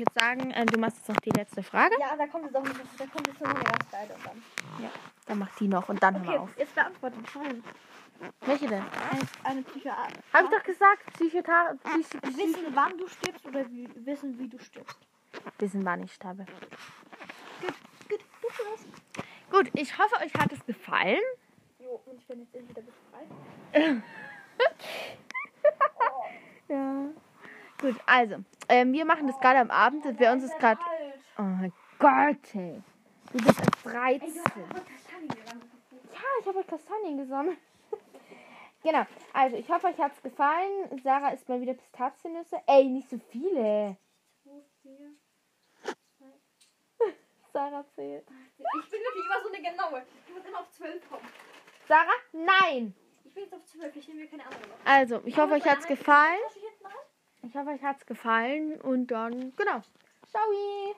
Ich 0.00 0.06
würde 0.06 0.18
sagen, 0.18 0.50
äh, 0.52 0.64
du 0.64 0.78
machst 0.78 0.96
jetzt 0.96 1.08
noch 1.10 1.16
die 1.18 1.28
letzte 1.30 1.62
Frage. 1.62 1.94
Ja, 2.00 2.16
da 2.16 2.26
kommt 2.26 2.46
jetzt 2.46 2.56
auch 2.56 2.62
noch, 2.64 2.72
da 2.72 3.04
kommt 3.06 3.26
jetzt 3.26 3.38
noch 3.42 3.50
eine 3.50 3.60
ganz 3.64 3.90
geile 3.90 4.14
und 4.14 4.24
dann. 4.26 4.42
Ja. 4.82 4.88
Dann 5.26 5.38
mach 5.40 5.54
die 5.56 5.68
noch 5.68 5.90
und 5.90 6.02
dann 6.02 6.16
Okay, 6.26 6.38
auf. 6.38 6.48
jetzt 6.56 6.74
beantworten 6.74 7.22
Fragen. 7.26 7.62
Welche 8.40 8.66
denn? 8.66 8.82
Eine, 8.82 9.20
eine 9.44 9.62
Psychopath. 9.62 10.14
Hab 10.32 10.44
ich 10.44 10.50
doch 10.50 10.62
gesagt, 10.62 11.04
Psychota 11.12 11.74
Psych 11.84 12.08
Psych 12.22 12.36
Wissen, 12.38 12.66
wann 12.74 12.96
du 12.96 13.06
stirbst 13.08 13.44
oder 13.44 13.68
wie, 13.70 13.90
wissen, 14.06 14.38
wie 14.38 14.48
du 14.48 14.58
stirbst. 14.58 14.98
Wissen, 15.58 15.84
wann 15.84 16.02
ich 16.02 16.14
sterbe. 16.14 16.46
Gut, 17.60 17.74
gut, 18.08 18.20
du. 19.50 19.54
Gut, 19.58 19.70
ich 19.74 19.98
hoffe, 19.98 20.16
euch 20.24 20.32
hat 20.32 20.50
es 20.50 20.64
gefallen. 20.64 21.20
Jo, 21.78 22.00
und 22.06 22.16
ich 22.18 22.26
bin 22.26 22.40
jetzt 22.40 22.54
endlich 22.54 22.74
wieder 22.74 22.86
befreit. 22.86 24.02
Ja. 26.68 27.06
Gut, 27.80 27.96
also, 28.04 28.36
ähm, 28.68 28.92
wir 28.92 29.06
machen 29.06 29.26
das 29.26 29.40
gerade 29.40 29.58
am 29.60 29.70
Abend. 29.70 30.04
und 30.04 30.18
Bei 30.18 30.30
uns 30.30 30.44
ist 30.44 30.58
gerade. 30.58 30.80
Oh 31.38 31.42
mein 31.42 31.72
Gott, 31.98 32.54
ey. 32.54 32.82
Du 33.32 33.38
bist 33.38 33.58
erst 33.58 33.86
13. 33.86 34.34
Ja, 36.12 36.20
ich 36.40 36.46
habe 36.46 36.62
Kastanien 36.64 37.16
gesammelt. 37.16 37.58
genau. 38.82 39.06
Also, 39.32 39.56
ich 39.56 39.70
hoffe, 39.70 39.86
euch 39.86 39.98
hat 39.98 40.12
es 40.12 40.22
gefallen. 40.22 41.00
Sarah 41.02 41.30
isst 41.30 41.48
mal 41.48 41.60
wieder 41.60 41.72
Pistaziennüsse. 41.72 42.60
Ey, 42.66 42.84
nicht 42.84 43.08
so 43.08 43.18
viele. 43.30 43.96
Sarah 47.52 47.84
zählt. 47.94 48.26
Ich 48.58 48.90
bin 48.90 49.00
wirklich 49.00 49.24
immer 49.24 49.40
so 49.42 49.48
eine 49.48 49.62
genaue. 49.62 50.02
Ich 50.26 50.34
muss 50.34 50.44
immer 50.44 50.60
auf 50.60 50.70
12 50.70 51.08
kommen. 51.08 51.26
Sarah? 51.88 52.12
Nein. 52.32 52.94
Ich 53.24 53.32
bin 53.32 53.44
jetzt 53.44 53.54
auf 53.54 53.64
12, 53.64 53.96
ich 53.96 54.08
nehme 54.08 54.20
mir 54.20 54.28
keine 54.28 54.44
andere. 54.44 54.60
Also, 54.84 55.22
ich 55.24 55.38
hoffe, 55.38 55.54
euch 55.54 55.64
hat 55.64 55.78
es 55.78 55.86
gefallen. 55.86 56.40
Ich 57.42 57.54
hoffe, 57.54 57.70
euch 57.70 57.82
hat 57.82 57.98
es 57.98 58.06
gefallen. 58.06 58.80
Und 58.80 59.08
dann, 59.08 59.52
genau. 59.56 59.82
Ciao. 60.30 60.94